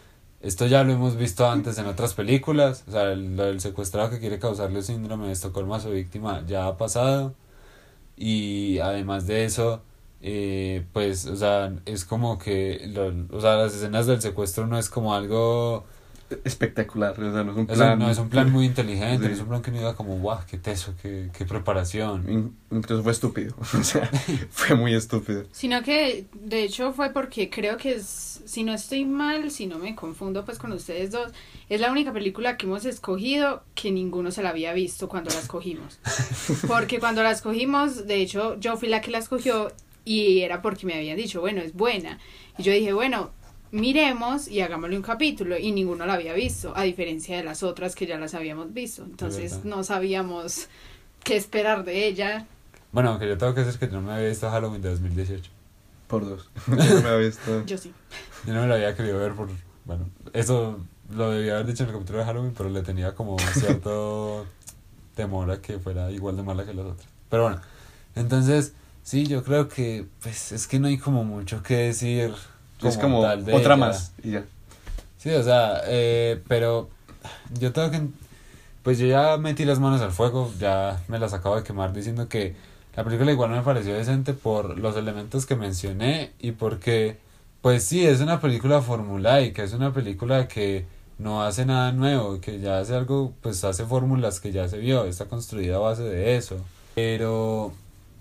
esto 0.40 0.66
ya 0.66 0.84
lo 0.84 0.92
hemos 0.92 1.16
visto 1.16 1.50
antes 1.50 1.76
en 1.78 1.86
otras 1.86 2.14
películas, 2.14 2.84
o 2.88 2.92
sea, 2.92 3.12
el- 3.12 3.36
del 3.36 3.60
secuestrado 3.60 4.08
que 4.10 4.20
quiere 4.20 4.38
causarle 4.38 4.80
síndrome 4.82 5.26
de 5.26 5.32
Estocolmo 5.32 5.74
a 5.74 5.80
su 5.80 5.90
víctima 5.90 6.42
ya 6.46 6.66
ha 6.66 6.76
pasado 6.78 7.34
y 8.16 8.78
además 8.78 9.26
de 9.26 9.44
eso 9.44 9.82
eh, 10.22 10.84
pues 10.92 11.26
o 11.26 11.36
sea 11.36 11.72
es 11.84 12.04
como 12.04 12.38
que 12.38 12.86
lo- 12.88 13.36
o 13.36 13.40
sea 13.40 13.56
las 13.56 13.74
escenas 13.74 14.06
del 14.06 14.20
secuestro 14.22 14.66
no 14.66 14.78
es 14.78 14.88
como 14.88 15.14
algo 15.14 15.84
Espectacular, 16.44 17.12
o 17.12 17.32
sea, 17.32 17.44
no 17.44 17.52
es 17.52 17.56
un 17.56 17.62
es 17.66 17.70
un- 17.70 17.76
plan... 17.76 17.98
no 18.00 18.10
es 18.10 18.18
un 18.18 18.28
plan 18.28 18.50
muy 18.50 18.66
inteligente 18.66 19.18
Sí. 19.22 19.28
no 19.28 19.34
es 19.34 19.40
un 19.42 19.46
plan 19.46 19.62
que 19.62 19.70
uno 19.70 19.78
diga 19.78 19.94
como 19.94 20.18
guau 20.18 20.40
qué 20.50 20.58
teso 20.58 20.92
qué, 21.00 21.30
qué 21.32 21.44
preparación 21.44 22.28
In- 22.28 22.56
Incluso 22.72 23.04
fue 23.04 23.12
estúpido, 23.12 23.54
o 23.78 23.84
sea, 23.84 24.10
fue 24.50 24.74
muy 24.74 24.92
estúpido. 24.92 25.44
Sino 25.52 25.84
que, 25.84 26.26
de 26.34 26.64
hecho, 26.64 26.92
fue 26.92 27.10
porque 27.10 27.48
creo 27.48 27.76
que 27.76 27.94
es, 27.94 28.42
si 28.44 28.64
no 28.64 28.74
estoy 28.74 29.04
mal, 29.04 29.52
si 29.52 29.66
no 29.68 29.78
me 29.78 29.94
confundo 29.94 30.44
pues 30.44 30.58
con 30.58 30.72
ustedes 30.72 31.12
dos, 31.12 31.30
es 31.68 31.80
la 31.80 31.92
única 31.92 32.12
película 32.12 32.56
que 32.56 32.66
hemos 32.66 32.84
escogido 32.86 33.62
que 33.76 33.92
ninguno 33.92 34.32
se 34.32 34.42
la 34.42 34.48
había 34.48 34.72
visto 34.72 35.08
cuando 35.08 35.30
la 35.30 35.38
escogimos. 35.38 36.00
Porque 36.66 36.98
cuando 36.98 37.22
la 37.22 37.30
escogimos, 37.30 38.08
de 38.08 38.16
hecho, 38.16 38.58
yo 38.58 38.76
fui 38.76 38.88
la 38.88 39.00
que 39.00 39.12
la 39.12 39.18
escogió 39.18 39.68
y 40.06 40.40
era 40.42 40.62
porque 40.62 40.86
me 40.86 40.94
habían 40.94 41.16
dicho, 41.16 41.40
bueno, 41.40 41.60
es 41.60 41.74
buena. 41.74 42.18
Y 42.56 42.62
yo 42.62 42.72
dije, 42.72 42.92
bueno, 42.92 43.32
miremos 43.72 44.48
y 44.48 44.60
hagámosle 44.60 44.96
un 44.96 45.02
capítulo 45.02 45.58
y 45.58 45.72
ninguno 45.72 46.06
la 46.06 46.14
había 46.14 46.32
visto, 46.32 46.72
a 46.76 46.84
diferencia 46.84 47.36
de 47.36 47.42
las 47.42 47.64
otras 47.64 47.94
que 47.96 48.06
ya 48.06 48.16
las 48.16 48.32
habíamos 48.32 48.72
visto. 48.72 49.02
Entonces 49.02 49.64
no 49.64 49.82
sabíamos 49.82 50.68
qué 51.24 51.36
esperar 51.36 51.84
de 51.84 52.06
ella. 52.06 52.46
bueno 52.92 53.10
aunque 53.10 53.26
yo 53.26 53.36
tengo 53.36 53.52
que 53.52 53.62
decir 53.62 53.80
que 53.80 53.86
yo 53.88 53.94
no 53.94 54.02
me 54.02 54.12
había 54.12 54.28
visto 54.28 54.48
Halloween 54.48 54.80
de 54.80 54.90
2018 54.90 55.50
Por 56.06 56.24
dos. 56.24 56.48
Yo 56.68 56.76
no 56.76 57.02
me 57.02 57.08
había 57.08 57.26
visto. 57.26 57.66
Yo 57.66 57.76
sí. 57.76 57.92
yo 58.46 58.54
no 58.54 58.60
me 58.60 58.68
lo 58.68 58.74
había 58.74 58.94
querido 58.94 59.18
ver 59.18 59.32
por 59.32 59.48
bueno 59.84 60.08
eso 60.32 60.78
lo 61.10 61.32
debía 61.32 61.54
haber 61.54 61.66
dicho 61.66 61.82
en 61.82 61.88
el 61.88 61.96
capítulo 61.96 62.20
de 62.20 62.24
Halloween 62.26 62.54
pero 62.56 62.70
le 62.70 62.82
tenía 62.82 63.12
como 63.16 63.36
cierto 63.40 64.46
temor 65.16 65.50
a 65.50 65.60
que 65.60 65.80
fuera 65.80 66.12
igual 66.12 66.36
de 66.36 66.44
mala 66.44 66.64
que 66.64 66.74
las 66.74 66.86
otras 66.86 67.08
pero 67.28 67.42
bueno 67.42 67.60
entonces 68.14 68.72
sí 69.06 69.24
yo 69.24 69.44
creo 69.44 69.68
que 69.68 70.04
pues 70.20 70.50
es 70.50 70.66
que 70.66 70.80
no 70.80 70.88
hay 70.88 70.98
como 70.98 71.22
mucho 71.22 71.62
que 71.62 71.76
decir 71.76 72.34
es 72.82 72.98
como 72.98 73.22
tal 73.22 73.44
de 73.44 73.54
otra 73.54 73.74
ella. 73.74 73.86
más 73.86 74.12
y 74.22 74.32
ya. 74.32 74.44
Sí, 75.16 75.30
o 75.30 75.42
sea, 75.42 75.80
eh, 75.86 76.42
pero 76.48 76.90
yo 77.58 77.72
tengo 77.72 77.90
que... 77.90 78.02
Pues 78.82 78.98
yo 78.98 79.06
ya 79.06 79.36
metí 79.38 79.64
las 79.64 79.80
manos 79.80 80.00
al 80.00 80.12
fuego, 80.12 80.52
ya 80.60 81.00
me 81.08 81.18
las 81.18 81.32
acabo 81.32 81.56
de 81.56 81.62
quemar 81.62 81.92
diciendo 81.92 82.28
que 82.28 82.54
la 82.96 83.04
película 83.04 83.32
igual 83.32 83.50
me 83.50 83.62
pareció 83.62 83.94
decente 83.94 84.32
por 84.34 84.78
los 84.78 84.96
elementos 84.96 85.46
que 85.46 85.56
mencioné 85.56 86.32
y 86.38 86.52
porque, 86.52 87.18
pues 87.62 87.84
sí, 87.84 88.06
es 88.06 88.20
una 88.20 88.40
película 88.40 88.82
formulaica, 88.82 89.62
es 89.64 89.72
una 89.72 89.92
película 89.92 90.46
que 90.46 90.84
no 91.18 91.42
hace 91.42 91.64
nada 91.64 91.92
nuevo, 91.92 92.40
que 92.40 92.60
ya 92.60 92.78
hace 92.78 92.94
algo, 92.94 93.32
pues 93.40 93.64
hace 93.64 93.84
fórmulas 93.84 94.38
que 94.40 94.52
ya 94.52 94.68
se 94.68 94.78
vio, 94.78 95.04
está 95.04 95.26
construida 95.26 95.76
a 95.76 95.80
base 95.80 96.02
de 96.04 96.36
eso. 96.36 96.58
Pero, 96.94 97.72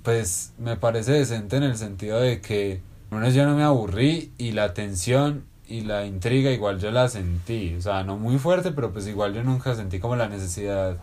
pues 0.05 0.53
me 0.59 0.77
parece 0.77 1.11
decente 1.13 1.57
en 1.57 1.63
el 1.63 1.77
sentido 1.77 2.21
de 2.21 2.39
que, 2.39 2.81
menos 3.09 3.33
yo 3.33 3.45
no 3.45 3.55
me 3.55 3.63
aburrí 3.63 4.31
y 4.37 4.51
la 4.51 4.73
tensión 4.73 5.45
y 5.67 5.81
la 5.81 6.05
intriga 6.05 6.51
igual 6.51 6.79
yo 6.79 6.91
la 6.91 7.09
sentí, 7.09 7.75
o 7.75 7.81
sea, 7.81 8.03
no 8.03 8.15
muy 8.15 8.37
fuerte, 8.37 8.71
pero 8.71 8.93
pues 8.93 9.07
igual 9.07 9.33
yo 9.33 9.43
nunca 9.43 9.75
sentí 9.75 9.99
como 9.99 10.15
la 10.15 10.29
necesidad 10.29 10.97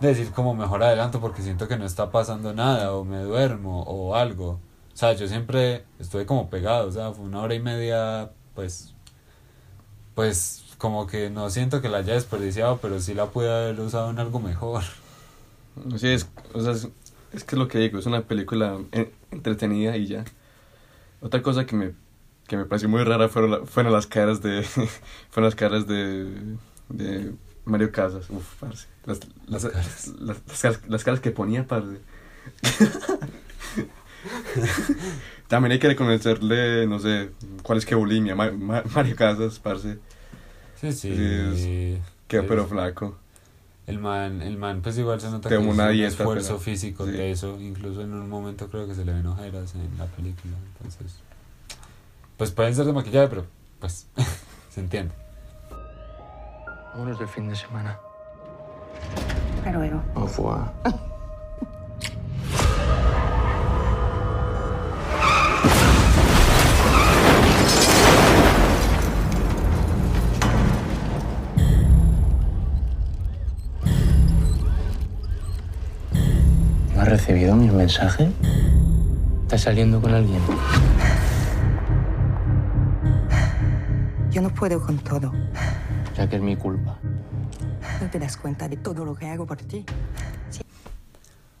de 0.00 0.08
decir 0.08 0.32
como 0.32 0.54
mejor 0.54 0.82
adelanto 0.82 1.20
porque 1.20 1.42
siento 1.42 1.68
que 1.68 1.76
no 1.76 1.86
está 1.86 2.10
pasando 2.10 2.52
nada 2.52 2.92
o 2.92 3.04
me 3.04 3.22
duermo 3.22 3.82
o 3.84 4.16
algo. 4.16 4.58
O 4.92 4.96
sea, 4.96 5.12
yo 5.12 5.28
siempre 5.28 5.84
estuve 6.00 6.26
como 6.26 6.50
pegado, 6.50 6.88
o 6.88 6.92
sea, 6.92 7.12
fue 7.12 7.24
una 7.24 7.42
hora 7.42 7.54
y 7.54 7.60
media, 7.60 8.32
pues, 8.56 8.94
pues 10.16 10.64
como 10.76 11.06
que 11.06 11.30
no 11.30 11.50
siento 11.50 11.80
que 11.80 11.88
la 11.88 11.98
haya 11.98 12.14
desperdiciado, 12.14 12.78
pero 12.78 13.00
sí 13.00 13.14
la 13.14 13.26
pude 13.26 13.48
haber 13.48 13.78
usado 13.80 14.10
en 14.10 14.18
algo 14.18 14.40
mejor. 14.40 14.82
Sí, 15.96 16.08
es, 16.08 16.28
o 16.52 16.60
sea, 16.60 16.72
es, 16.72 16.88
es 17.32 17.44
que 17.44 17.54
es 17.54 17.58
lo 17.58 17.68
que 17.68 17.78
digo, 17.78 17.98
es 17.98 18.06
una 18.06 18.22
película 18.22 18.78
en- 18.92 19.10
entretenida 19.30 19.96
y 19.96 20.06
ya. 20.06 20.24
Otra 21.20 21.42
cosa 21.42 21.66
que 21.66 21.76
me, 21.76 21.92
que 22.46 22.56
me 22.56 22.64
pareció 22.64 22.88
muy 22.88 23.02
rara 23.04 23.28
fueron, 23.28 23.50
la- 23.50 23.66
fueron 23.66 23.92
las 23.92 24.06
caras 24.06 24.40
de 24.42 24.62
fueron 25.30 25.44
las 25.46 25.54
caras 25.54 25.86
de, 25.86 26.26
de 26.88 27.32
Mario 27.64 27.92
Casas. 27.92 28.28
Uf, 28.30 28.54
parce. 28.60 28.86
Las, 29.04 29.20
las, 29.46 29.64
Las 29.64 29.72
caras. 29.72 30.08
las, 30.20 30.38
caras, 30.60 30.80
las 30.88 31.04
caras 31.04 31.20
que 31.20 31.30
ponía, 31.30 31.66
parce. 31.66 31.98
También 35.48 35.72
hay 35.72 35.78
que 35.78 35.88
reconocerle, 35.88 36.86
no 36.86 36.98
sé, 37.00 37.30
cuál 37.62 37.78
es 37.78 37.86
que 37.86 37.94
bulimia, 37.94 38.34
Ma- 38.36 38.50
Ma- 38.52 38.84
Mario 38.94 39.16
Casas, 39.16 39.58
parce. 39.58 39.98
Sí, 40.80 40.92
sí. 40.92 41.14
Sí, 41.56 41.98
Quedó 42.28 42.42
Sí. 42.42 42.48
pero 42.48 42.66
flaco. 42.66 43.18
El 43.90 43.98
man, 43.98 44.40
el 44.42 44.56
man 44.56 44.80
pues 44.82 44.96
igual 44.98 45.20
se 45.20 45.30
nota 45.30 45.48
Tengo 45.48 45.62
que 45.62 45.68
una 45.68 45.84
hizo 45.84 45.90
un 45.90 45.96
dieta, 45.96 46.08
esfuerzo 46.22 46.48
pero- 46.48 46.58
físico 46.60 47.04
sí. 47.06 47.12
de 47.12 47.30
eso, 47.30 47.58
incluso 47.60 48.00
en 48.02 48.12
un 48.14 48.28
momento 48.28 48.68
creo 48.70 48.86
que 48.86 48.94
se 48.94 49.04
le 49.04 49.12
ven 49.12 49.26
ojeras 49.26 49.74
en 49.74 49.96
la 49.98 50.06
película, 50.06 50.54
entonces 50.76 51.18
pues 52.36 52.50
pueden 52.52 52.74
ser 52.74 52.86
de 52.86 52.92
maquillaje, 52.92 53.28
pero 53.28 53.46
pues 53.80 54.06
se 54.70 54.80
entiende. 54.80 55.12
Vámonos 56.92 57.20
el 57.20 57.28
fin 57.28 57.48
de 57.48 57.54
semana. 57.56 57.98
Hasta 59.58 59.72
luego. 59.72 60.02
Au 60.14 60.26
revoir. 60.26 60.72
recibido 77.30 77.54
mis 77.54 77.72
mensajes? 77.72 78.28
¿Estás 79.42 79.60
saliendo 79.62 80.00
con 80.00 80.12
alguien? 80.12 80.40
Yo 84.32 84.42
no 84.42 84.50
puedo 84.50 84.80
con 84.84 84.98
todo. 84.98 85.32
Ya 86.16 86.28
que 86.28 86.36
es 86.36 86.42
mi 86.42 86.56
culpa. 86.56 86.98
¿No 88.00 88.10
te 88.10 88.18
das 88.18 88.36
cuenta 88.36 88.68
de 88.68 88.76
todo 88.76 89.04
lo 89.04 89.14
que 89.14 89.26
hago 89.28 89.46
por 89.46 89.58
ti? 89.58 89.84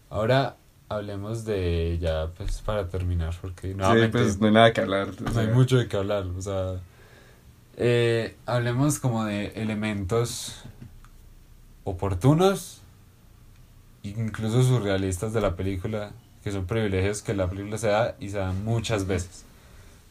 Ahora 0.08 0.56
hablemos 0.88 1.44
de 1.44 1.98
ya 2.00 2.28
pues 2.36 2.62
para 2.62 2.88
terminar 2.88 3.32
porque 3.40 3.68
Sí, 3.72 4.08
pues 4.10 4.40
no 4.40 4.46
hay 4.48 4.52
nada 4.52 4.72
que 4.72 4.80
hablar. 4.80 5.08
no 5.32 5.40
hay 5.40 5.46
mucho 5.48 5.76
de 5.78 5.86
qué 5.86 5.96
hablar, 5.96 6.24
o 6.36 6.42
sea, 6.42 6.80
eh, 7.76 8.36
hablemos 8.44 8.98
como 8.98 9.24
de 9.24 9.52
elementos 9.54 10.64
oportunos, 11.84 12.79
incluso 14.02 14.62
surrealistas 14.62 15.32
de 15.32 15.40
la 15.40 15.56
película, 15.56 16.12
que 16.42 16.52
son 16.52 16.66
privilegios 16.66 17.22
que 17.22 17.34
la 17.34 17.48
película 17.48 17.78
se 17.78 17.88
da 17.88 18.16
y 18.20 18.30
se 18.30 18.38
dan 18.38 18.64
muchas 18.64 19.06
veces. 19.06 19.44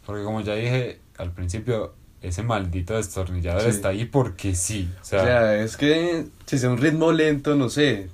Porque 0.06 0.23
como 0.23 0.41
ya 0.41 0.56
dije 0.56 0.99
al 1.17 1.32
principio, 1.32 1.93
ese 2.21 2.43
maldito 2.43 2.95
destornillador 2.95 3.62
Sí. 3.63 3.69
está 3.69 3.89
ahí 3.89 4.06
porque 4.06 4.56
sí. 4.56 4.89
O 4.97 5.02
O 5.02 5.06
sea, 5.06 5.23
sea, 5.23 5.56
es 5.63 5.78
que 5.78 6.25
si 6.45 6.58
sea 6.58 6.69
un 6.69 6.78
ritmo 6.78 7.12
lento, 7.12 7.56
no 7.56 7.69
sé, 7.69 8.10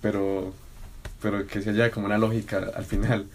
pero 0.00 0.52
pero 1.20 1.46
que 1.48 1.60
se 1.62 1.70
haya 1.70 1.90
como 1.90 2.06
una 2.06 2.16
lógica 2.18 2.70
al 2.76 2.84
final. 2.84 3.26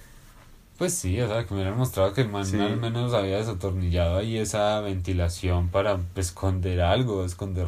pues 0.78 0.94
sí, 0.94 1.20
o 1.22 1.28
sea, 1.28 1.46
que 1.46 1.54
me 1.54 1.62
hubieran 1.62 1.78
mostrado 1.78 2.14
que 2.14 2.22
el 2.22 2.30
man 2.30 2.46
Sí. 2.46 2.60
al 2.60 2.78
menos 2.78 3.14
había 3.14 3.38
desatornillado 3.38 4.18
ahí 4.18 4.38
esa 4.38 4.80
ventilación 4.82 5.70
para 5.70 6.00
esconder 6.16 6.82
algo, 6.82 7.24
esconder 7.26 7.68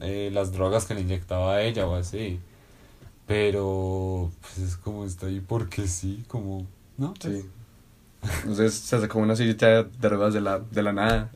eh, 0.00 0.30
las 0.32 0.52
drogas 0.52 0.84
que 0.84 0.94
le 0.94 1.00
inyectaba 1.00 1.54
a 1.54 1.62
ella 1.62 1.86
o 1.86 1.94
así. 1.94 2.40
Pero, 3.32 4.30
pues 4.42 4.58
es 4.58 4.76
como 4.76 5.06
está 5.06 5.26
ahí 5.26 5.40
porque 5.40 5.88
sí, 5.88 6.22
como, 6.28 6.66
¿no? 6.98 7.14
Sí. 7.18 7.48
Entonces 8.40 8.74
se 8.74 8.96
hace 8.96 9.08
como 9.08 9.24
una 9.24 9.36
sillita 9.36 9.84
de 9.84 10.08
ruedas 10.10 10.34
de 10.34 10.42
la, 10.42 10.58
de 10.58 10.82
la 10.82 10.92
nada, 10.92 11.30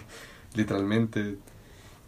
literalmente. 0.54 1.38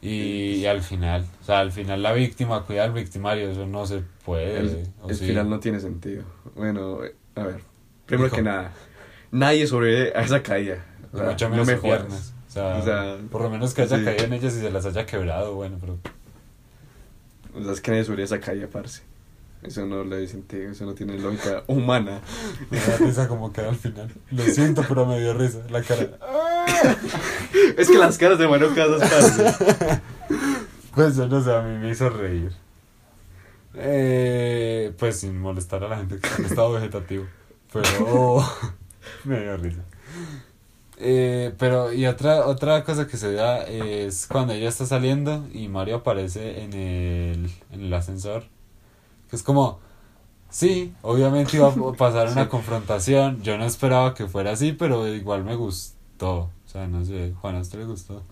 Y, 0.03 0.55
y 0.57 0.67
al 0.67 0.83
final, 0.83 1.25
o 1.41 1.45
sea, 1.45 1.61
al 1.61 1.71
final 1.71 2.03
la 2.03 2.13
víctima 2.13 2.65
cuida 2.65 2.83
al 2.85 2.93
victimario, 2.93 3.49
eso 3.51 3.65
no 3.67 3.87
se 3.87 4.03
puede. 4.25 4.59
El, 4.59 4.89
o 5.03 5.09
el 5.09 5.17
sí. 5.17 5.27
final 5.29 5.49
no 5.49 5.61
tiene 5.61 5.79
sentido. 5.79 6.25
Bueno, 6.57 6.99
a 7.37 7.43
ver, 7.45 7.61
primero 8.07 8.33
que 8.33 8.43
nada, 8.43 8.73
nadie 9.31 9.69
sobrevive 9.69 10.13
a 10.17 10.23
esa 10.23 10.43
caída. 10.43 10.85
O 11.13 11.17
Y 11.17 11.19
sea, 11.19 11.27
mucho 11.31 11.49
no 11.49 11.51
menos 11.51 11.67
me 11.69 11.77
jodas. 11.77 12.01
piernas. 12.03 12.35
O 12.49 12.51
sea, 12.51 12.77
O 12.79 12.83
sea, 12.83 13.19
por 13.31 13.43
lo 13.43 13.51
menos 13.51 13.73
que 13.73 13.83
haya 13.83 13.99
sí. 13.99 14.05
caído 14.05 14.25
en 14.25 14.33
ellas 14.33 14.55
y 14.57 14.61
se 14.61 14.71
las 14.73 14.85
haya 14.85 15.07
quebrado, 15.07 15.55
bueno, 15.55 15.79
pero 15.81 15.97
O 17.55 17.63
sea, 17.63 17.73
es 17.73 17.81
que 17.81 17.91
nadie 17.93 18.05
sobrevive 18.05 18.23
a 18.23 18.37
esa 18.37 18.41
caída, 18.41 18.67
parce. 18.69 19.03
Eso 19.63 19.87
no 19.87 20.05
le 20.05 20.27
sentido, 20.29 20.71
eso 20.71 20.85
no 20.85 20.95
tiene 20.95 21.19
lógica 21.19 21.65
humana. 21.67 22.21
me 22.71 22.79
da 22.79 22.97
risa 22.99 23.27
como 23.27 23.53
queda 23.53 23.71
al 23.71 23.77
final. 23.77 24.13
Lo 24.31 24.45
siento, 24.45 24.85
pero 24.89 25.05
me 25.05 25.21
dio 25.21 25.35
risa 25.35 25.59
la 25.71 25.83
cara. 25.83 26.09
Es 27.77 27.89
que 27.89 27.99
las 27.99 28.19
caras 28.19 28.39
de 28.39 28.47
Mario 28.47 28.73
Casas. 28.75 30.01
Pues 30.95 31.17
yo 31.17 31.27
no 31.27 31.43
sé, 31.43 31.55
a 31.55 31.63
mí 31.63 31.79
me 31.79 31.91
hizo 31.91 32.09
reír. 32.09 32.53
Eh, 33.75 34.93
pues 34.99 35.21
sin 35.21 35.39
molestar 35.39 35.85
a 35.85 35.89
la 35.89 35.97
gente 35.97 36.19
que 36.19 36.27
está 36.27 36.43
en 36.43 36.47
estado 36.47 36.73
vegetativo. 36.73 37.27
Pero 37.73 38.45
me 39.25 39.41
dio 39.41 39.57
risa. 39.57 39.83
Eh, 40.99 41.55
pero 41.59 41.93
y 41.93 42.07
otra 42.07 42.47
otra 42.47 42.83
cosa 42.83 43.07
que 43.07 43.17
se 43.17 43.33
da 43.33 43.63
es 43.63 44.27
cuando 44.27 44.53
ella 44.53 44.69
está 44.69 44.87
saliendo 44.87 45.47
y 45.53 45.69
Mario 45.69 45.97
aparece 45.97 46.65
en 46.65 46.73
el, 46.73 47.51
en 47.71 47.81
el 47.83 47.95
ascensor. 47.95 48.45
Que 49.29 49.37
es 49.37 49.43
como, 49.43 49.81
sí, 50.51 50.95
obviamente 51.03 51.57
iba 51.57 51.69
a 51.69 51.93
pasar 51.95 52.29
una 52.31 52.49
confrontación. 52.51 53.43
Yo 53.43 53.59
no 53.59 53.65
esperaba 53.65 54.15
que 54.15 54.29
fuera 54.29 54.53
así, 54.53 54.73
pero 54.73 55.09
igual 55.09 55.45
me 55.45 55.57
gustó. 55.57 56.53
O 56.67 56.69
sea, 56.69 56.87
no 56.89 57.05
sé, 57.05 57.35
Juan, 57.41 57.57
¿a 57.57 57.61
usted 57.61 57.81
le 57.81 57.87
gustó? 57.87 58.25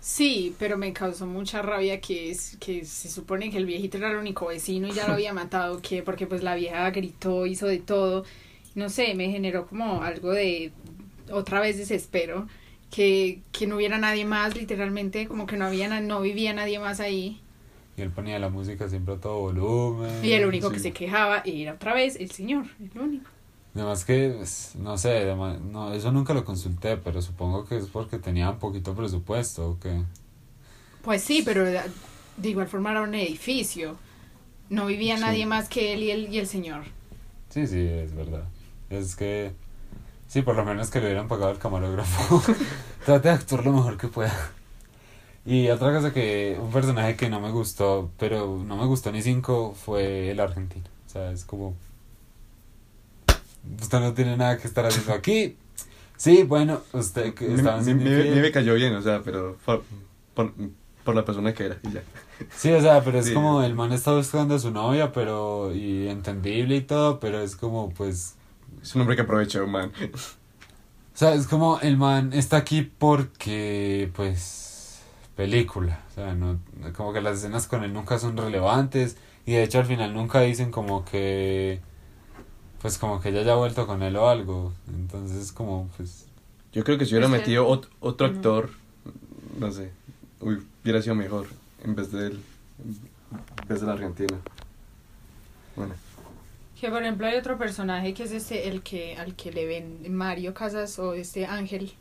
Sí, 0.00 0.54
pero 0.58 0.76
me 0.76 0.92
causó 0.92 1.26
mucha 1.26 1.62
rabia 1.62 2.00
que 2.00 2.30
es 2.30 2.56
que 2.58 2.84
se 2.84 3.08
supone 3.08 3.50
que 3.50 3.56
el 3.56 3.64
viejito 3.66 3.96
era 3.96 4.10
el 4.10 4.18
único 4.18 4.46
vecino 4.46 4.86
y 4.88 4.92
ya 4.92 5.06
lo 5.06 5.14
había 5.14 5.32
matado, 5.34 5.80
que 5.80 6.02
porque 6.02 6.26
pues 6.26 6.42
la 6.42 6.54
vieja 6.54 6.90
gritó, 6.90 7.46
hizo 7.46 7.66
de 7.66 7.78
todo. 7.78 8.24
No 8.74 8.90
sé, 8.90 9.14
me 9.14 9.30
generó 9.30 9.66
como 9.66 10.02
algo 10.02 10.32
de 10.32 10.72
otra 11.30 11.60
vez 11.60 11.78
desespero, 11.78 12.48
que, 12.90 13.42
que 13.52 13.66
no 13.66 13.76
hubiera 13.76 13.98
nadie 13.98 14.24
más, 14.26 14.56
literalmente, 14.56 15.26
como 15.28 15.46
que 15.46 15.56
no 15.56 15.66
había 15.66 15.88
no 16.00 16.20
vivía 16.20 16.52
nadie 16.54 16.78
más 16.78 17.00
ahí. 17.00 17.40
Y 17.96 18.02
él 18.02 18.10
ponía 18.10 18.38
la 18.38 18.48
música 18.48 18.88
siempre 18.88 19.14
a 19.14 19.18
todo 19.18 19.38
volumen. 19.40 20.24
Y 20.24 20.32
el 20.32 20.46
único 20.46 20.70
que 20.70 20.80
se 20.80 20.92
quejaba 20.92 21.42
era 21.44 21.74
otra 21.74 21.94
vez 21.94 22.16
el 22.16 22.30
señor, 22.30 22.64
el 22.80 23.00
único. 23.00 23.30
Además 23.74 24.04
que, 24.04 24.34
pues, 24.36 24.72
no 24.76 24.96
sé, 24.98 25.18
además- 25.18 25.60
no, 25.60 25.92
eso 25.92 26.10
nunca 26.12 26.32
lo 26.34 26.44
consulté, 26.44 26.96
pero 26.96 27.20
supongo 27.22 27.64
que 27.64 27.76
es 27.76 27.86
porque 27.86 28.18
tenía 28.18 28.50
un 28.50 28.58
poquito 28.58 28.94
presupuesto 28.94 29.70
o 29.70 29.78
qué. 29.80 30.02
Pues 31.02 31.22
sí, 31.22 31.42
pero 31.44 31.64
de, 31.64 31.80
igual 32.42 32.66
forma 32.68 32.90
era 32.92 33.02
un 33.02 33.14
edificio. 33.14 33.96
No 34.70 34.86
vivía 34.86 35.16
Sí. 35.16 35.22
nadie 35.22 35.46
más 35.46 35.68
que 35.68 35.92
él 35.92 36.02
y 36.02 36.10
el, 36.10 36.32
y 36.32 36.38
el 36.38 36.46
señor. 36.46 36.82
Sí, 37.50 37.66
sí, 37.66 37.78
es 37.86 38.14
verdad. 38.14 38.44
Es 38.90 39.14
que, 39.16 39.52
sí, 40.28 40.42
por 40.42 40.56
lo 40.56 40.64
menos 40.64 40.90
que 40.90 41.00
le 41.00 41.06
hubieran 41.06 41.28
pagado 41.28 41.50
al 41.50 41.58
camarógrafo. 41.58 42.42
Trate 43.04 43.28
de 43.28 43.34
actuar 43.34 43.64
lo 43.64 43.72
mejor 43.72 43.96
que 43.98 44.08
pueda. 44.08 44.52
Y 45.46 45.68
otra 45.68 45.92
cosa 45.94 46.12
que, 46.12 46.58
un 46.60 46.70
personaje 46.70 47.16
que 47.16 47.28
no 47.28 47.40
me 47.40 47.50
gustó, 47.50 48.10
pero 48.18 48.62
no 48.66 48.76
me 48.76 48.86
gustó 48.86 49.12
ni 49.12 49.20
cinco, 49.22 49.74
fue 49.74 50.30
el 50.30 50.40
argentino. 50.40 50.84
O 51.06 51.10
sea, 51.10 51.30
es 51.32 51.44
como... 51.44 51.74
Usted 53.80 54.00
no 54.00 54.12
tiene 54.14 54.36
nada 54.36 54.58
que 54.58 54.66
estar 54.66 54.84
haciendo 54.86 55.12
aquí. 55.12 55.56
Sí, 56.16 56.42
bueno, 56.44 56.80
usted 56.92 57.34
que 57.34 57.46
Me, 57.48 57.54
estaban 57.56 57.84
me, 57.84 57.94
me- 57.94 58.04
me- 58.04 58.10
infiel. 58.18 58.40
me 58.42 58.50
cayó 58.52 58.74
bien, 58.74 58.94
o 58.94 59.02
sea, 59.02 59.22
pero 59.22 59.56
por, 59.64 59.82
por, 60.34 60.52
por 61.02 61.14
la 61.14 61.24
persona 61.24 61.52
que 61.54 61.64
era 61.66 61.78
y 61.82 61.92
ya. 61.92 62.02
Sí, 62.56 62.72
o 62.72 62.80
sea, 62.80 63.02
pero 63.04 63.18
es 63.18 63.26
Sí. 63.26 63.34
como 63.34 63.62
el 63.62 63.74
man 63.74 63.92
está 63.92 64.14
buscando 64.14 64.54
a 64.54 64.58
su 64.58 64.70
novia, 64.70 65.12
pero. 65.12 65.74
y 65.74 66.08
entendible 66.08 66.76
y 66.76 66.80
todo, 66.82 67.20
pero 67.20 67.40
es 67.40 67.56
como, 67.56 67.90
pues. 67.90 68.34
Es 68.82 68.94
un 68.94 69.00
hombre 69.02 69.16
que 69.16 69.22
aprovecha, 69.22 69.62
man. 69.64 69.92
O 70.12 71.16
sea, 71.16 71.34
es 71.34 71.46
como 71.46 71.78
el 71.80 71.96
man 71.96 72.32
está 72.32 72.56
aquí 72.58 72.82
porque, 72.82 74.10
pues, 74.14 74.73
película. 75.36 76.00
O 76.10 76.14
sea, 76.14 76.34
no, 76.34 76.58
como 76.96 77.12
que 77.12 77.20
las 77.20 77.38
escenas 77.38 77.66
con 77.66 77.84
él 77.84 77.92
nunca 77.92 78.18
son 78.18 78.36
relevantes. 78.36 79.16
Y 79.46 79.52
de 79.52 79.62
hecho 79.64 79.78
al 79.80 79.86
final 79.86 80.14
nunca 80.14 80.40
dicen 80.40 80.70
como 80.70 81.04
que, 81.04 81.80
pues 82.80 82.98
como 82.98 83.20
que 83.20 83.30
ella 83.30 83.40
haya 83.40 83.54
vuelto 83.56 83.86
con 83.86 84.02
él 84.02 84.16
o 84.16 84.28
algo. 84.28 84.72
Entonces 84.88 85.52
como, 85.52 85.88
pues, 85.96 86.26
Yo 86.72 86.84
creo 86.84 86.98
que 86.98 87.06
si 87.06 87.12
hubiera 87.14 87.28
metido 87.28 87.68
ot- 87.68 87.88
otro 88.00 88.26
actor, 88.26 88.70
no 89.58 89.70
sé, 89.70 89.90
uy, 90.40 90.66
hubiera 90.82 91.00
sido 91.02 91.14
mejor 91.14 91.46
en 91.84 91.94
vez 91.94 92.10
de 92.12 92.26
él, 92.28 92.40
en 93.62 93.68
vez 93.68 93.80
de 93.80 93.86
la 93.86 93.92
Argentina. 93.94 94.36
Bueno, 95.76 95.94
Que 96.80 96.88
por 96.90 97.02
ejemplo 97.02 97.26
hay 97.26 97.36
otro 97.36 97.56
personaje 97.58 98.12
que 98.14 98.24
es 98.24 98.32
este, 98.32 98.68
el 98.68 98.82
que 98.82 99.16
al 99.16 99.34
que 99.36 99.52
le 99.52 99.66
ven 99.66 100.14
Mario 100.14 100.54
Casas 100.54 100.98
o 100.98 101.14
este 101.14 101.46
Ángel, 101.46 101.92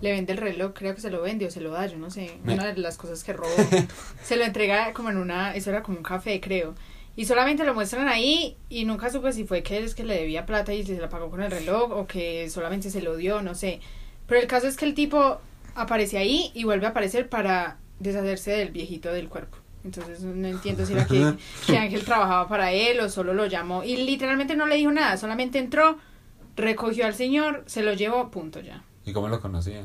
le 0.00 0.10
vende 0.12 0.32
el 0.32 0.38
reloj, 0.38 0.72
creo 0.74 0.94
que 0.94 1.00
se 1.00 1.10
lo 1.10 1.22
vende 1.22 1.46
o 1.46 1.50
se 1.50 1.60
lo 1.60 1.70
da, 1.70 1.86
yo 1.86 1.98
no 1.98 2.10
sé, 2.10 2.38
Me- 2.44 2.54
una 2.54 2.66
de 2.72 2.80
las 2.80 2.96
cosas 2.96 3.22
que 3.24 3.32
robó. 3.32 3.54
se 4.24 4.36
lo 4.36 4.44
entrega 4.44 4.92
como 4.92 5.10
en 5.10 5.16
una, 5.16 5.54
eso 5.54 5.70
era 5.70 5.82
como 5.82 5.98
un 5.98 6.02
café, 6.04 6.40
creo. 6.40 6.74
Y 7.14 7.26
solamente 7.26 7.64
lo 7.64 7.74
muestran 7.74 8.08
ahí 8.08 8.56
y 8.70 8.84
nunca 8.86 9.10
supe 9.10 9.32
si 9.32 9.44
fue 9.44 9.62
que 9.62 9.78
es 9.84 9.94
que 9.94 10.02
le 10.04 10.14
debía 10.16 10.46
plata 10.46 10.72
y 10.72 10.84
se 10.84 10.96
la 10.98 11.08
pagó 11.10 11.28
con 11.30 11.42
el 11.42 11.50
reloj 11.50 11.92
o 11.92 12.06
que 12.06 12.48
solamente 12.48 12.90
se 12.90 13.02
lo 13.02 13.16
dio, 13.16 13.42
no 13.42 13.54
sé. 13.54 13.80
Pero 14.26 14.40
el 14.40 14.46
caso 14.46 14.66
es 14.66 14.76
que 14.78 14.86
el 14.86 14.94
tipo 14.94 15.38
aparece 15.74 16.16
ahí 16.18 16.50
y 16.54 16.64
vuelve 16.64 16.86
a 16.86 16.90
aparecer 16.90 17.28
para 17.28 17.76
deshacerse 18.00 18.52
del 18.52 18.70
viejito 18.70 19.12
del 19.12 19.28
cuerpo. 19.28 19.58
Entonces 19.84 20.20
no 20.22 20.48
entiendo 20.48 20.86
si 20.86 20.94
era 20.94 21.06
que, 21.06 21.34
que 21.66 21.76
Ángel 21.76 22.04
trabajaba 22.04 22.48
para 22.48 22.72
él 22.72 22.98
o 23.00 23.08
solo 23.10 23.34
lo 23.34 23.44
llamó. 23.46 23.84
Y 23.84 23.96
literalmente 23.96 24.56
no 24.56 24.66
le 24.66 24.76
dijo 24.76 24.90
nada, 24.90 25.16
solamente 25.18 25.58
entró, 25.58 25.98
recogió 26.56 27.04
al 27.04 27.14
señor, 27.14 27.62
se 27.66 27.82
lo 27.82 27.92
llevó, 27.92 28.30
punto 28.30 28.60
ya. 28.60 28.84
¿Y 29.04 29.12
cómo 29.12 29.28
lo 29.28 29.40
conocía? 29.40 29.82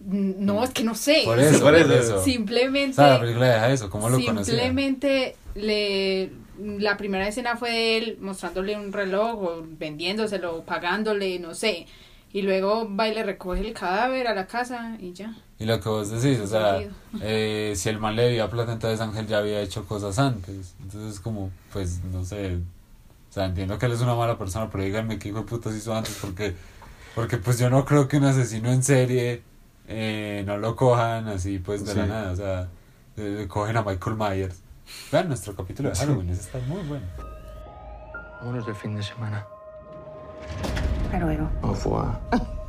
Mm, 0.00 0.32
No, 0.44 0.64
es 0.64 0.70
que 0.70 0.84
no 0.84 0.94
sé. 0.94 1.22
Por 1.24 1.38
eso, 1.38 1.60
por 1.60 1.74
eso. 1.74 1.92
eso. 1.94 2.16
O 2.20 2.24
Simplemente, 2.24 2.94
sea, 2.94 3.14
la 3.14 3.20
película 3.20 3.46
deja 3.46 3.70
eso, 3.70 3.90
¿cómo 3.90 4.08
lo 4.08 4.18
conocía? 4.24 4.44
simplemente 4.54 5.36
le, 5.54 6.30
la 6.58 6.96
primera 6.96 7.26
escena 7.28 7.56
fue 7.56 7.70
de 7.70 7.96
él 7.98 8.18
mostrándole 8.20 8.76
un 8.76 8.92
reloj 8.92 9.42
o 9.42 9.62
vendiéndoselo, 9.78 10.62
pagándole, 10.62 11.38
no 11.38 11.54
sé. 11.54 11.86
Y 12.32 12.42
luego 12.42 12.88
va 12.94 13.08
y 13.08 13.14
le 13.14 13.24
recoge 13.24 13.60
el 13.60 13.72
cadáver 13.74 14.28
a 14.28 14.34
la 14.34 14.46
casa 14.46 14.96
y 15.00 15.12
ya. 15.12 15.34
Y 15.58 15.64
lo 15.64 15.80
que 15.80 15.88
vos 15.88 16.10
decís, 16.10 16.38
o 16.40 16.46
sea, 16.46 16.80
eh, 17.20 17.72
si 17.76 17.88
el 17.88 17.98
man 17.98 18.14
le 18.14 18.22
debía 18.22 18.48
plata, 18.48 18.72
entonces 18.72 19.00
Ángel 19.00 19.26
ya 19.26 19.38
había 19.38 19.60
hecho 19.60 19.84
cosas 19.84 20.18
antes. 20.20 20.74
Entonces, 20.80 21.18
como, 21.20 21.50
pues, 21.72 21.98
no 22.04 22.24
sé. 22.24 22.54
O 22.56 23.32
sea, 23.32 23.46
entiendo 23.46 23.78
que 23.78 23.86
él 23.86 23.92
es 23.92 24.00
una 24.00 24.14
mala 24.14 24.38
persona, 24.38 24.70
pero 24.70 24.84
díganme 24.84 25.18
qué 25.18 25.28
hijo 25.30 25.38
de 25.40 25.44
putas 25.44 25.74
hizo 25.74 25.92
antes, 25.94 26.16
porque, 26.20 26.54
porque 27.14 27.36
pues 27.38 27.58
yo 27.58 27.70
no 27.70 27.84
creo 27.84 28.08
que 28.08 28.16
un 28.16 28.24
asesino 28.24 28.70
en 28.70 28.82
serie 28.82 29.42
eh, 29.92 30.44
no 30.46 30.56
lo 30.56 30.76
cojan 30.76 31.26
así, 31.28 31.58
pues, 31.58 31.84
de 31.84 31.94
la 31.94 32.06
nada. 32.06 32.32
O 32.32 32.36
sea, 32.36 32.68
eh, 33.16 33.46
cogen 33.48 33.76
a 33.76 33.82
Michael 33.82 34.16
Myers. 34.16 34.62
Vean 35.10 35.28
nuestro 35.28 35.54
capítulo 35.54 35.90
de 35.90 35.96
Halloween, 35.96 36.30
ese 36.30 36.42
está 36.42 36.58
muy 36.66 36.82
bueno. 36.82 37.06
Vámonos 38.40 38.66
del 38.66 38.74
fin 38.74 38.96
de 38.96 39.02
semana. 39.02 39.44
Hasta 41.04 41.18
luego. 41.18 41.50
Au 41.62 41.74
revoir. 41.74 42.59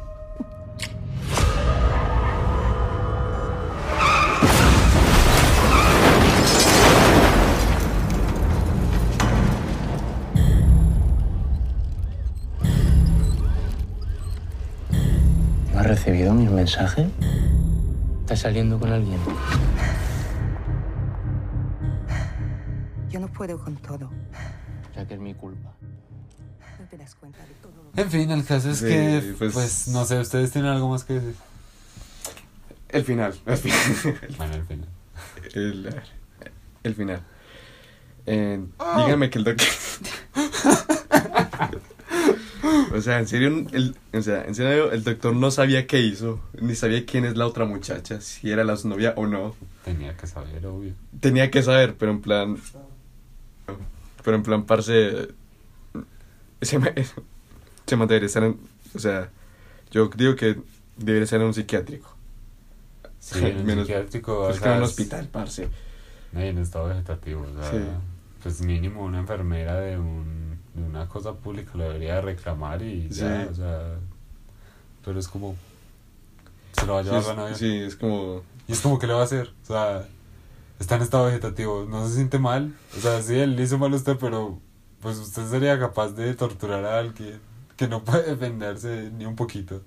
Recibido 15.95 16.33
mis 16.33 16.49
mensajes? 16.49 17.07
¿Estás 18.21 18.39
saliendo 18.39 18.79
con 18.79 18.91
alguien? 18.93 19.19
Yo 23.09 23.19
no 23.19 23.27
puedo 23.27 23.59
con 23.61 23.75
todo. 23.75 24.09
Sea 24.93 25.05
que 25.05 25.15
es 25.15 25.19
mi 25.19 25.33
culpa. 25.33 25.73
No 26.79 26.85
te 26.89 26.97
das 26.97 27.13
cuenta 27.15 27.39
de 27.39 27.53
todo 27.61 27.83
lo 27.83 27.91
que... 27.91 28.01
En 28.01 28.09
fin, 28.09 28.31
el 28.31 28.45
caso 28.45 28.69
es 28.71 28.77
Sí, 28.77 28.85
que, 28.85 29.35
pues- 29.37 29.53
pues, 29.53 29.87
no 29.89 30.05
sé, 30.05 30.17
¿ustedes 30.19 30.51
tienen 30.51 30.71
algo 30.71 30.87
más 30.89 31.03
que 31.03 31.13
decir? 31.15 31.35
el 32.89 33.03
final, 33.05 33.33
el 33.45 33.57
final. 33.57 33.79
Bueno, 34.37 34.53
al 34.53 34.63
final. 34.63 34.87
El, 35.53 36.01
el 36.83 36.95
final. 36.95 37.21
Eh, 38.25 38.63
Díganme 38.97 39.29
que 39.29 39.39
el 39.39 39.43
doctor. 39.45 39.67
o 42.93 43.01
sea, 43.01 43.19
en 43.19 43.27
serio, 43.27 43.65
el, 43.71 43.95
o 44.13 44.21
sea, 44.21 44.43
en 44.45 44.55
serio, 44.55 44.91
el 44.91 45.03
doctor 45.03 45.35
no 45.35 45.51
sabía 45.51 45.87
qué 45.87 45.99
hizo, 45.99 46.39
ni 46.59 46.75
sabía 46.75 47.05
quién 47.05 47.25
es 47.25 47.35
la 47.37 47.47
otra 47.47 47.65
muchacha, 47.65 48.21
si 48.21 48.49
era 48.51 48.63
la 48.63 48.77
su 48.77 48.87
novia 48.89 49.13
o 49.17 49.27
no. 49.27 49.55
Tenía 49.85 50.15
que 50.17 50.27
saber, 50.27 50.65
obvio. 50.65 50.93
Tenía 51.19 51.49
que 51.51 51.63
saber, 51.63 51.95
pero 51.97 52.11
en 52.11 52.21
plan. 52.21 52.57
Pero 54.23 54.37
en 54.37 54.43
plan, 54.43 54.63
parce. 54.65 55.29
Se 56.61 56.77
me, 56.77 56.93
se 57.87 57.95
me 57.97 58.05
debería 58.05 58.27
estar 58.27 58.43
en. 58.43 58.57
O 58.93 58.99
sea, 58.99 59.29
yo 59.91 60.09
digo 60.15 60.35
que 60.35 60.57
debería 60.97 61.25
ser 61.25 61.41
en 61.41 61.47
un 61.47 61.53
psiquiátrico. 61.53 62.15
Sí, 63.19 63.39
en 63.45 63.57
un 63.57 63.65
Menos- 63.65 63.87
psiquiátrico, 63.87 64.45
Pues 64.45 64.59
o 64.59 64.61
que 64.63 64.69
en 64.69 64.77
un 64.77 64.83
es- 64.83 64.89
hospital, 64.89 65.27
parce. 65.31 65.67
No, 66.33 66.39
en 66.39 66.57
estado 66.59 66.87
vegetativo, 66.87 67.41
o 67.41 67.61
sea, 67.61 67.71
Sí. 67.71 67.77
pues 68.43 68.61
mínimo 68.61 69.03
una 69.03 69.19
enfermera 69.19 69.75
de, 69.81 69.97
un, 69.97 70.40
una 70.75 71.07
cosa 71.07 71.33
pública 71.33 71.71
lo 71.75 71.83
debería 71.83 72.21
reclamar 72.21 72.81
y 72.81 73.09
ya, 73.09 73.43
Sí. 73.43 73.47
o 73.51 73.55
sea, 73.55 73.95
pero 75.03 75.19
es 75.19 75.27
como, 75.27 75.55
se 76.73 76.85
lo 76.85 76.93
va 76.93 76.99
a 76.99 77.03
Sí, 77.03 77.09
llevar 77.09 77.21
es, 77.21 77.27
la 77.27 77.33
novia. 77.35 77.55
sí, 77.55 77.77
es 77.77 77.95
como. 77.95 78.41
Y 78.67 78.71
es 78.73 78.79
como, 78.81 78.97
que 78.99 79.07
le 79.07 79.13
va 79.13 79.21
a 79.21 79.25
hacer? 79.25 79.51
O 79.63 79.65
sea, 79.65 80.07
está 80.79 80.95
en 80.95 81.01
estado 81.01 81.25
vegetativo, 81.25 81.85
no 81.89 82.07
se 82.07 82.15
siente 82.15 82.39
mal, 82.39 82.73
o 82.97 83.01
sea, 83.01 83.21
sí, 83.21 83.37
él 83.37 83.55
le 83.55 83.63
hizo 83.63 83.77
mal 83.77 83.91
a 83.93 83.95
usted, 83.97 84.17
pero 84.19 84.59
pues 85.01 85.17
usted 85.17 85.47
sería 85.49 85.79
capaz 85.79 86.09
de 86.09 86.33
torturar 86.35 86.85
a 86.85 86.99
alguien 86.99 87.39
que 87.75 87.87
no 87.87 88.03
puede 88.03 88.23
defenderse 88.23 89.09
ni 89.17 89.25
un 89.25 89.35
poquito. 89.35 89.81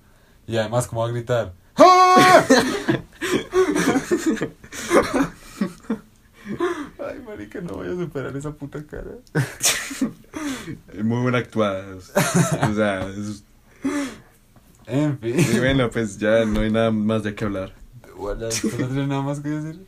Y 0.47 0.57
además, 0.57 0.87
¿cómo 0.87 1.01
va 1.01 1.07
a 1.07 1.11
gritar? 1.11 1.53
¡Ah! 1.77 2.43
Marica, 7.35 7.59
no 7.59 7.73
voy 7.73 7.87
a 7.87 7.91
superar 7.91 8.35
esa 8.37 8.51
puta 8.53 8.81
cara. 8.85 9.11
Muy 11.03 11.21
buena 11.21 11.39
actuada. 11.39 11.95
O 11.95 12.73
sea, 12.73 13.07
es- 13.09 13.43
En 14.87 15.19
fin. 15.19 15.35
y 15.37 15.59
bueno, 15.59 15.89
pues 15.89 16.17
ya 16.17 16.45
no 16.45 16.61
hay 16.61 16.71
nada 16.71 16.91
más 16.91 17.23
de 17.23 17.35
qué 17.35 17.43
hablar. 17.45 17.73
Bueno, 18.15 18.47
¿usted 18.47 18.79
no 18.79 18.87
tiene 18.87 19.07
nada 19.07 19.21
más 19.21 19.41
que 19.41 19.49
decir? 19.49 19.81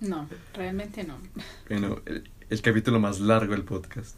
No, 0.00 0.28
realmente 0.54 1.04
no. 1.04 1.16
Bueno, 1.68 2.00
el, 2.06 2.28
el 2.48 2.62
capítulo 2.62 2.98
más 2.98 3.20
largo 3.20 3.52
del 3.52 3.62
podcast. 3.64 4.16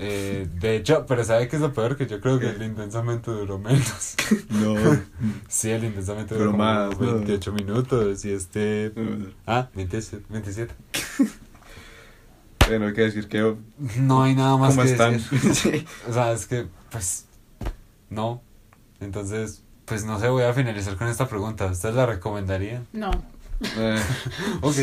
Eh, 0.00 0.48
de 0.60 0.76
hecho, 0.76 1.04
pero 1.06 1.24
¿sabe 1.24 1.48
qué 1.48 1.56
es 1.56 1.62
lo 1.62 1.72
peor? 1.74 1.96
Que 1.96 2.06
yo 2.06 2.20
creo 2.20 2.38
que 2.38 2.48
el 2.48 2.62
intensamente 2.62 3.30
duró 3.30 3.58
menos. 3.58 4.14
No. 4.50 4.74
Sí, 5.48 5.70
el 5.70 5.84
intensamente 5.84 6.34
Duró 6.34 6.52
más, 6.56 6.98
¿no? 6.98 7.14
28 7.16 7.52
minutos 7.52 8.24
y 8.24 8.32
este... 8.32 8.92
No. 8.96 9.26
Ah, 9.46 9.68
27. 9.74 10.24
27. 10.30 10.74
Bueno, 12.68 12.86
hay 12.86 12.92
que 12.94 13.00
decir 13.02 13.28
que. 13.28 13.54
No 13.98 14.22
hay 14.22 14.34
nada 14.34 14.56
más 14.56 14.70
¿Cómo 14.74 14.82
que 14.84 14.92
están? 14.92 15.12
decir. 15.14 15.54
Sí. 15.54 15.86
O 16.08 16.12
sea, 16.12 16.32
es 16.32 16.46
que, 16.46 16.66
pues, 16.90 17.26
no. 18.10 18.40
Entonces, 19.00 19.62
pues 19.84 20.04
no 20.04 20.18
sé, 20.20 20.28
voy 20.28 20.42
a 20.44 20.52
finalizar 20.52 20.96
con 20.96 21.08
esta 21.08 21.28
pregunta. 21.28 21.66
¿Ustedes 21.66 21.94
la 21.94 22.06
recomendarían? 22.06 22.86
No. 22.92 23.10
Eh, 23.76 23.98
Ok. 24.60 24.74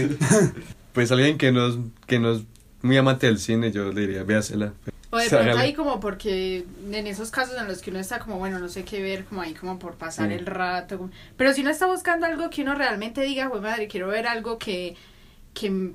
pues 0.94 1.12
alguien 1.12 1.38
que 1.38 1.52
no, 1.52 1.68
es, 1.68 1.76
que 2.08 2.20
no 2.20 2.32
es 2.34 2.42
muy 2.82 2.98
amante 2.98 3.28
del 3.28 3.40
cine, 3.40 3.72
yo 3.72 3.92
le 3.92 4.02
diría, 4.02 4.24
véasela. 4.24 4.74
O 5.12 5.18
de 5.18 5.30
pronto 5.30 5.58
ahí 5.58 5.74
como 5.74 6.00
porque 6.02 6.66
en 6.92 7.08
esos 7.08 7.32
casos 7.32 7.56
en 7.58 7.68
los 7.68 7.82
que 7.82 7.90
uno 7.90 8.00
está 8.00 8.20
como, 8.20 8.38
bueno, 8.38 8.60
no 8.60 8.68
sé 8.68 8.84
qué 8.84 9.02
ver, 9.02 9.24
como 9.26 9.42
ahí 9.42 9.54
como 9.54 9.80
por 9.80 9.94
pasar 9.94 10.28
Sí. 10.28 10.34
el 10.36 10.46
rato. 10.46 10.98
como- 10.98 11.12
Pero 11.38 11.54
si 11.54 11.62
uno 11.62 11.70
está 11.70 11.86
buscando 11.86 12.26
algo 12.26 12.50
que 12.50 12.64
uno 12.64 12.76
realmente 12.76 13.22
diga, 13.22 13.50
pues 13.50 13.62
madre, 13.62 13.88
quiero 13.88 14.08
ver 14.08 14.28
algo 14.28 14.58
que, 14.58 14.96
que, 15.54 15.94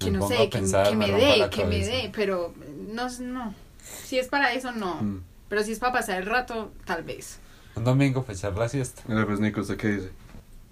que 0.00 0.10
Me 0.10 0.18
no 0.18 0.26
sé, 0.26 0.48
que, 0.48 0.60
me 0.96 1.12
dé, 1.12 1.48
que 1.50 1.64
me 1.66 1.78
dé, 1.78 2.10
pero 2.14 2.52
no, 2.92 3.08
no. 3.20 3.54
Si 4.04 4.18
es 4.18 4.28
para 4.28 4.52
eso, 4.54 4.72
no. 4.72 4.94
Mm. 4.94 5.22
Pero 5.48 5.62
si 5.62 5.72
es 5.72 5.78
para 5.78 5.92
pasar 5.92 6.20
el 6.20 6.26
rato, 6.26 6.72
tal 6.86 7.04
vez. 7.04 7.38
Un 7.76 7.84
domingo 7.84 8.22
para 8.22 8.36
echar 8.36 8.56
la 8.56 8.68
siesta. 8.68 9.02
Mira, 9.06 9.26
pues 9.26 9.40
Nico, 9.40 9.60
¿usted 9.60 9.76
qué 9.76 9.88
dice? 9.88 10.10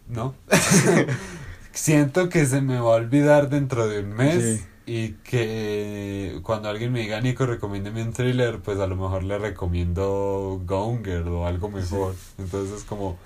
¿No? 0.09 0.35
Siento 1.73 2.29
que 2.29 2.47
se 2.47 2.61
me 2.63 2.81
va 2.81 2.95
a 2.95 2.97
olvidar 2.97 3.51
dentro 3.51 3.87
de 3.87 4.01
un 4.01 4.15
mes 4.15 4.43
Sí. 4.43 4.65
y 4.87 5.09
que 5.23 6.41
cuando 6.43 6.69
alguien 6.71 6.91
me 6.93 7.01
diga, 7.01 7.21
Nico, 7.21 7.45
recomiéndeme 7.47 8.03
un 8.03 8.13
thriller, 8.15 8.61
pues 8.61 8.81
a 8.81 8.87
lo 8.87 8.97
mejor 8.97 9.25
le 9.25 9.39
recomiendo 9.39 10.61
Gone 10.65 11.03
Girl 11.05 11.29
o 11.29 11.47
algo 11.47 11.69
mejor. 11.69 12.15
Entonces 12.39 12.79
es 12.79 12.85
como, 12.85 13.19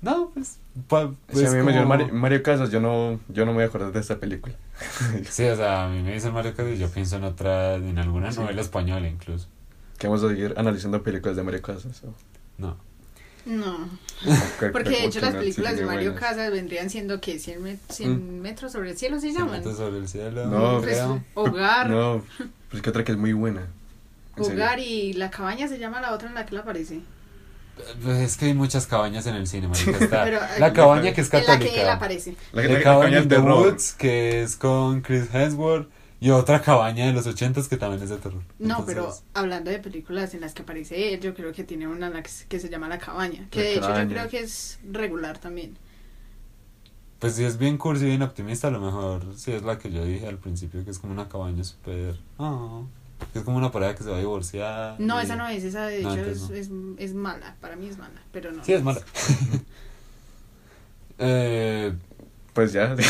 No, 0.00 0.30
pues. 0.32 0.58
pa- 0.88 1.10
Si 1.32 1.40
a 1.40 1.48
pues 1.48 1.54
mí 1.54 1.62
me 1.62 1.72
dio 1.72 1.84
Mario, 1.86 2.08
Mario 2.12 2.42
Casas, 2.42 2.70
yo 2.70 2.80
no, 2.80 3.18
yo 3.28 3.44
no 3.44 3.52
me 3.52 3.56
voy 3.56 3.64
a 3.64 3.66
acordar 3.66 3.92
de 3.92 3.98
esta 4.00 4.18
película. 4.18 4.54
Sí, 5.28 5.44
o 5.44 5.56
sea, 5.56 5.86
a 5.86 5.88
mí 5.88 6.02
me 6.02 6.14
dicen 6.14 6.32
Mario 6.32 6.54
Casas 6.54 6.74
y 6.74 6.78
yo 6.78 6.88
pienso 6.88 7.16
en 7.16 7.24
otra, 7.24 7.74
en 7.74 7.98
alguna 7.98 8.30
Sí. 8.32 8.38
novela 8.40 8.60
española 8.60 9.08
incluso. 9.08 9.48
Que 9.98 10.06
vamos 10.06 10.22
a 10.22 10.28
seguir 10.28 10.54
analizando 10.56 11.02
películas 11.02 11.36
de 11.36 11.42
Mario 11.42 11.62
Casas. 11.62 12.02
o- 12.04 12.14
No. 12.58 12.76
No, 13.46 13.88
que- 14.60 14.66
porque 14.72 14.90
que- 14.90 14.96
de 14.98 15.04
hecho 15.06 15.20
las 15.20 15.34
películas 15.34 15.72
sí, 15.74 15.80
de 15.80 15.86
Mario 15.86 16.12
buenas. 16.12 16.28
Casas 16.30 16.50
vendrían 16.52 16.90
siendo 16.90 17.20
que 17.20 17.38
100, 17.38 17.64
met- 17.64 17.78
100 17.88 18.40
metros 18.42 18.72
sobre 18.72 18.90
el 18.90 18.98
cielo 18.98 19.18
se 19.20 19.32
llaman. 19.32 19.52
metros 19.52 19.78
sobre 19.78 19.98
el 19.98 20.06
cielo. 20.08 20.46
No, 20.46 20.80
Pues, 20.80 20.96
creo. 20.98 21.24
hogar, 21.34 21.88
No, 21.90 22.22
pues 22.70 22.82
que 22.82 22.90
otra 22.90 23.02
que 23.04 23.12
es 23.12 23.18
muy 23.18 23.32
buena. 23.32 23.66
Serio. 24.36 24.52
hogar 24.52 24.78
y 24.78 25.14
la 25.14 25.30
cabaña 25.30 25.66
se 25.66 25.78
llama 25.78 26.00
la 26.00 26.12
otra 26.12 26.28
en 26.28 26.34
la 26.34 26.46
que 26.46 26.54
la 26.54 26.60
aparece. 26.60 27.00
Pues 28.02 28.18
es 28.20 28.36
que 28.36 28.46
hay 28.46 28.54
muchas 28.54 28.86
cabañas 28.86 29.26
en 29.26 29.34
el 29.36 29.46
cine, 29.46 29.68
marica. 29.68 29.90
Está 30.00 30.24
Pero, 30.24 30.40
la 30.58 30.68
eh, 30.68 30.72
cabaña 30.72 31.12
que 31.12 31.20
es 31.20 31.32
En 31.32 31.40
la 31.40 31.46
católica. 31.46 31.72
que 31.74 31.80
él 31.82 31.88
aparece. 31.88 32.36
La, 32.52 32.62
La 32.62 32.68
la- 32.68 32.74
la 32.74 32.82
cabaña 32.84 33.22
de. 33.22 33.38
Woods, 33.38 33.92
que 33.94 34.42
es 34.42 34.56
con 34.56 35.00
Chris 35.02 35.28
Hemsworth. 35.32 35.88
Y 36.20 36.30
otra 36.30 36.60
cabaña 36.62 37.06
de 37.06 37.12
los 37.12 37.28
ochentas 37.28 37.68
que 37.68 37.76
también 37.76 38.02
es 38.02 38.10
de 38.10 38.16
terror. 38.16 38.42
No, 38.58 38.84
pero 38.84 39.14
hablando 39.34 39.70
de 39.70 39.78
películas 39.78 40.34
en 40.34 40.40
las 40.40 40.52
que 40.52 40.62
aparece 40.62 41.14
él, 41.14 41.20
yo 41.20 41.32
creo 41.32 41.52
que 41.52 41.62
tiene 41.62 41.86
una 41.86 42.10
que, 42.24 42.28
se- 42.28 42.46
que 42.46 42.58
llama 42.58 42.88
La 42.88 42.98
Cabaña. 42.98 43.46
Que 43.50 43.58
La 43.60 43.64
de 43.64 43.72
hecho 43.74 43.80
Cabaña. 43.82 44.02
yo 44.04 44.08
creo 44.10 44.28
que 44.28 44.38
es 44.40 44.80
regular 44.90 45.38
también. 45.38 45.78
Pues 47.20 47.34
si 47.34 47.44
es 47.44 47.58
bien 47.58 47.78
cursi 47.78 48.04
y 48.04 48.08
bien 48.08 48.22
optimista, 48.22 48.68
a 48.68 48.70
lo 48.70 48.80
mejor 48.80 49.24
sí 49.36 49.52
es 49.52 49.62
la 49.62 49.78
que 49.78 49.90
yo 49.90 50.04
dije 50.04 50.26
al 50.26 50.38
principio, 50.38 50.84
que 50.84 50.90
es 50.90 50.98
como 50.98 51.12
una 51.12 51.28
cabaña 51.28 51.64
súper... 51.64 52.16
ah, 52.38 52.82
que 52.82 52.97
es 53.34 53.42
como 53.42 53.56
una 53.56 53.70
pareja 53.70 53.94
que 53.94 54.04
se 54.04 54.10
va 54.10 54.16
a 54.16 54.20
divorciar. 54.20 54.96
No, 54.98 55.20
y- 55.20 55.24
esa 55.24 55.36
no 55.36 55.48
es, 55.48 55.64
esa 55.64 55.86
de 55.86 56.02
No, 56.02 56.12
hecho 56.14 56.24
es, 56.24 56.40
no. 56.50 56.54
es, 56.54 56.70
es 56.98 57.14
mala. 57.14 57.56
Para 57.60 57.76
mí 57.76 57.88
es 57.88 57.98
mala, 57.98 58.20
pero 58.32 58.52
no. 58.52 58.64
Sí, 58.64 58.72
es 58.72 58.82
mala. 58.82 59.00
eh, 61.18 61.92
Pues 62.52 62.72
ya. 62.72 62.94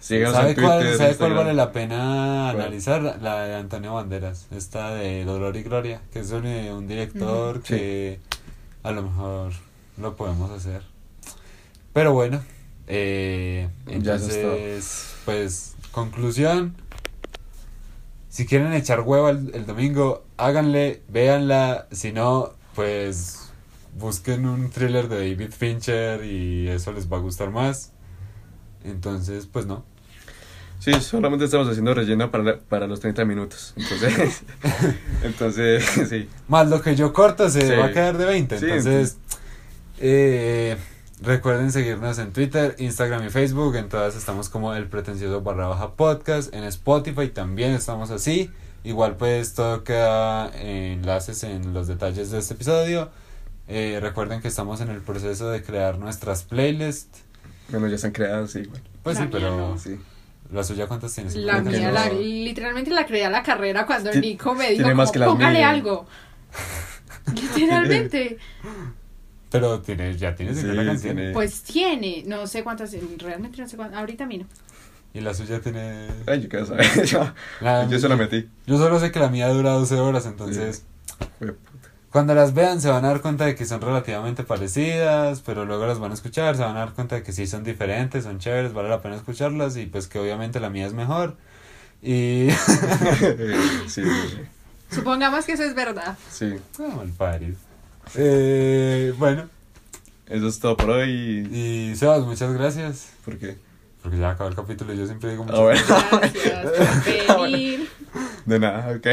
Síganos 0.00 0.34
¿Sabe 0.34 0.50
en 0.50 0.60
cuál, 0.60 0.80
Twitter, 0.80 0.98
¿sabe 0.98 1.16
cuál 1.16 1.32
vale 1.32 1.54
la 1.54 1.72
pena 1.72 2.50
¿Cuál? 2.52 2.66
analizar? 2.66 3.00
La 3.22 3.44
de 3.46 3.54
Antonio 3.54 3.94
Banderas, 3.94 4.48
esta 4.50 4.94
de 4.94 5.24
Dolor 5.24 5.56
y 5.56 5.62
Gloria, 5.62 6.02
que 6.12 6.20
es 6.20 6.28
sobre 6.28 6.70
un 6.74 6.86
director 6.86 7.56
Ujú. 7.56 7.66
Sí. 7.66 7.74
que 7.74 8.20
a 8.82 8.90
lo 8.90 9.02
mejor 9.02 9.52
lo 9.96 10.14
podemos 10.14 10.50
hacer. 10.50 10.82
Pero 11.94 12.12
bueno, 12.12 12.42
eh, 12.86 13.70
entonces, 13.86 15.14
pues, 15.24 15.74
conclusión. 15.90 16.74
Si 18.34 18.46
quieren 18.46 18.72
echar 18.72 19.02
huevo 19.02 19.28
el, 19.28 19.52
el 19.54 19.64
domingo, 19.64 20.24
háganle, 20.38 21.02
véanla. 21.08 21.86
Si 21.92 22.10
no, 22.10 22.50
pues 22.74 23.52
busquen 23.96 24.44
un 24.44 24.70
thriller 24.70 25.06
de 25.08 25.18
David 25.30 25.52
Fincher 25.56 26.24
y 26.24 26.66
eso 26.66 26.90
les 26.90 27.08
va 27.12 27.18
a 27.18 27.20
gustar 27.20 27.52
más. 27.52 27.92
Entonces, 28.82 29.46
pues 29.46 29.66
no. 29.66 29.84
Sí, 30.80 30.92
solamente 31.00 31.44
estamos 31.44 31.68
haciendo 31.68 31.94
relleno 31.94 32.32
para, 32.32 32.58
para 32.58 32.88
los 32.88 32.98
30 32.98 33.24
minutos. 33.24 33.72
Entonces, 33.76 34.42
entonces 35.22 35.84
sí. 36.08 36.28
Más 36.48 36.68
lo 36.68 36.82
que 36.82 36.96
yo 36.96 37.12
corto 37.12 37.48
se 37.48 37.60
Sí. 37.60 37.76
va 37.76 37.84
a 37.84 37.92
quedar 37.92 38.18
de 38.18 38.24
20. 38.24 38.58
Sí, 38.58 38.64
entonces, 38.64 39.16
eh, 40.00 40.76
recuerden 41.24 41.72
seguirnos 41.72 42.18
en 42.18 42.32
Twitter, 42.32 42.74
Instagram 42.78 43.26
y 43.26 43.30
Facebook. 43.30 43.76
En 43.76 43.88
todas 43.88 44.16
estamos 44.16 44.48
como 44.48 44.74
el 44.74 44.86
pretencioso 44.86 45.40
barra 45.42 45.66
baja 45.68 45.92
podcast. 45.94 46.52
En 46.54 46.64
Spotify 46.64 47.28
también 47.28 47.72
estamos 47.72 48.10
así. 48.10 48.50
Igual 48.84 49.16
pues 49.16 49.54
todo 49.54 49.82
queda 49.84 50.50
enlaces 50.58 51.42
en 51.44 51.72
los 51.72 51.86
detalles 51.86 52.30
de 52.30 52.38
este 52.38 52.54
episodio. 52.54 53.10
Eh, 53.66 53.98
recuerden 54.02 54.42
que 54.42 54.48
estamos 54.48 54.80
en 54.82 54.90
el 54.90 55.00
proceso 55.00 55.48
de 55.48 55.62
crear 55.62 55.98
nuestras 55.98 56.42
playlists. 56.42 57.22
Bueno, 57.70 57.88
ya 57.88 57.94
están 57.94 58.12
creadas, 58.12 58.50
sí, 58.52 58.60
igual. 58.60 58.82
Pues 59.02 59.16
La 59.16 59.22
sí, 59.22 59.28
mía 59.28 59.30
pero 59.32 59.56
no. 59.56 59.78
Sí. 59.78 59.98
la 60.52 60.62
suya 60.64 60.86
cuántas 60.86 61.14
tienes? 61.14 61.34
La 61.34 61.62
mía, 61.62 61.90
la- 61.90 62.10
literalmente 62.10 62.90
la 62.90 63.06
creé 63.06 63.24
a 63.24 63.30
la 63.30 63.42
carrera 63.42 63.86
cuando 63.86 64.12
Nico 64.12 64.54
me 64.54 64.70
dijo 64.72 64.86
como, 64.90 65.10
póngale 65.32 65.58
mías". 65.60 65.70
algo. 65.70 66.06
Literalmente. 67.34 68.38
Pero 69.54 69.80
tienes, 69.80 70.18
ya 70.18 70.34
tienes 70.34 70.56
Sí, 70.56 70.62
50 70.62 70.84
canciones. 70.84 71.16
tiene- 71.16 71.32
Pues 71.32 71.62
tiene, 71.62 72.24
no 72.26 72.46
sé 72.46 72.62
cuántas, 72.64 72.92
realmente 73.18 73.60
no 73.62 73.68
sé 73.68 73.76
cuántas, 73.76 73.98
ahorita 74.00 74.26
miro. 74.26 74.46
Y 75.14 75.20
la 75.20 75.32
suya 75.32 75.60
tiene... 75.60 76.08
Ay, 76.26 76.42
yo 76.42 76.48
qué 76.48 76.66
saber. 76.66 76.84
Yo, 77.06 77.32
La- 77.60 77.86
yo 77.88 77.98
se 78.00 78.08
la 78.08 78.16
metí. 78.16 78.48
Yo 78.66 78.78
solo 78.78 78.98
sé 78.98 79.12
que 79.12 79.20
la 79.20 79.28
mía 79.28 79.48
dura 79.48 79.70
12 79.70 79.94
horas, 80.00 80.26
entonces 80.26 80.84
cuando 82.10 82.34
las 82.34 82.52
vean 82.54 82.80
se 82.80 82.88
van 82.88 83.04
a 83.04 83.08
dar 83.08 83.20
cuenta 83.20 83.44
de 83.44 83.54
que 83.54 83.64
son 83.64 83.80
relativamente 83.80 84.42
parecidas, 84.44 85.40
pero 85.40 85.64
luego 85.64 85.86
las 85.86 85.98
van 86.00 86.10
a 86.10 86.14
escuchar, 86.14 86.56
se 86.56 86.62
van 86.62 86.76
a 86.76 86.80
dar 86.80 86.92
cuenta 86.94 87.14
de 87.16 87.22
que 87.22 87.32
sí 87.32 87.46
son 87.46 87.62
diferentes, 87.64 88.24
son 88.24 88.38
chéveres, 88.38 88.72
vale 88.72 88.88
la 88.88 89.02
pena 89.02 89.16
escucharlas 89.16 89.76
y 89.76 89.86
pues 89.86 90.06
que 90.08 90.18
obviamente 90.18 90.58
la 90.60 90.70
mía 90.70 90.86
es 90.86 90.92
mejor. 90.94 91.36
Y... 92.02 92.48
sí, 93.88 94.02
sí, 94.02 94.02
Supongamos 94.90 95.44
que 95.44 95.52
eso 95.52 95.64
es 95.64 95.74
verdad. 95.74 96.16
sí. 96.30 96.54
Ah, 96.78 96.92
malparido. 96.96 97.56
Eh, 98.16 99.12
bueno, 99.18 99.48
Eso 100.26 100.48
es 100.48 100.58
todo 100.60 100.76
por 100.76 100.90
hoy. 100.90 101.48
y 101.52 101.96
Sebas, 101.96 102.20
muchas 102.24 102.52
gracias, 102.52 103.08
¿Por 103.24 103.38
qué? 103.38 103.56
porque 104.02 104.18
ya 104.18 104.30
acabó 104.32 104.50
el 104.50 104.54
capítulo 104.54 104.92
y 104.92 104.98
yo 104.98 105.06
siempre 105.06 105.30
digo 105.30 105.44
muchas 105.44 105.58
Ah, 105.58 105.62
bueno. 105.62 106.30
Gracias 106.44 107.26
por 107.26 107.42
venir. 107.50 107.88
De 108.44 108.58
nada, 108.58 108.94
ok. 108.96 109.06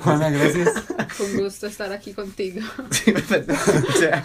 Juana, 0.00 0.30
gracias, 0.30 0.70
Con 1.18 1.36
gusto 1.36 1.66
estar 1.66 1.92
aquí 1.92 2.14
contigo. 2.14 2.62
Sí, 2.90 3.12
me 3.12 3.20
perdí. 3.20 3.52
O 3.52 3.92
sea, 3.98 4.24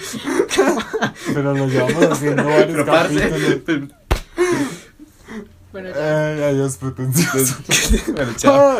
pero 1.33 1.53
lo 1.53 1.67
llevamos 1.67 2.03
haciendo 2.05 2.45
varios 2.45 2.67
pero 2.67 2.85
capítulos. 2.85 3.89
Bueno, 5.73 5.89
ya. 5.89 6.27
Ay, 6.29 6.43
adiós, 6.43 6.77
pretencioso. 6.77 7.55
Bueno, 8.13 8.31
chao. 8.37 8.79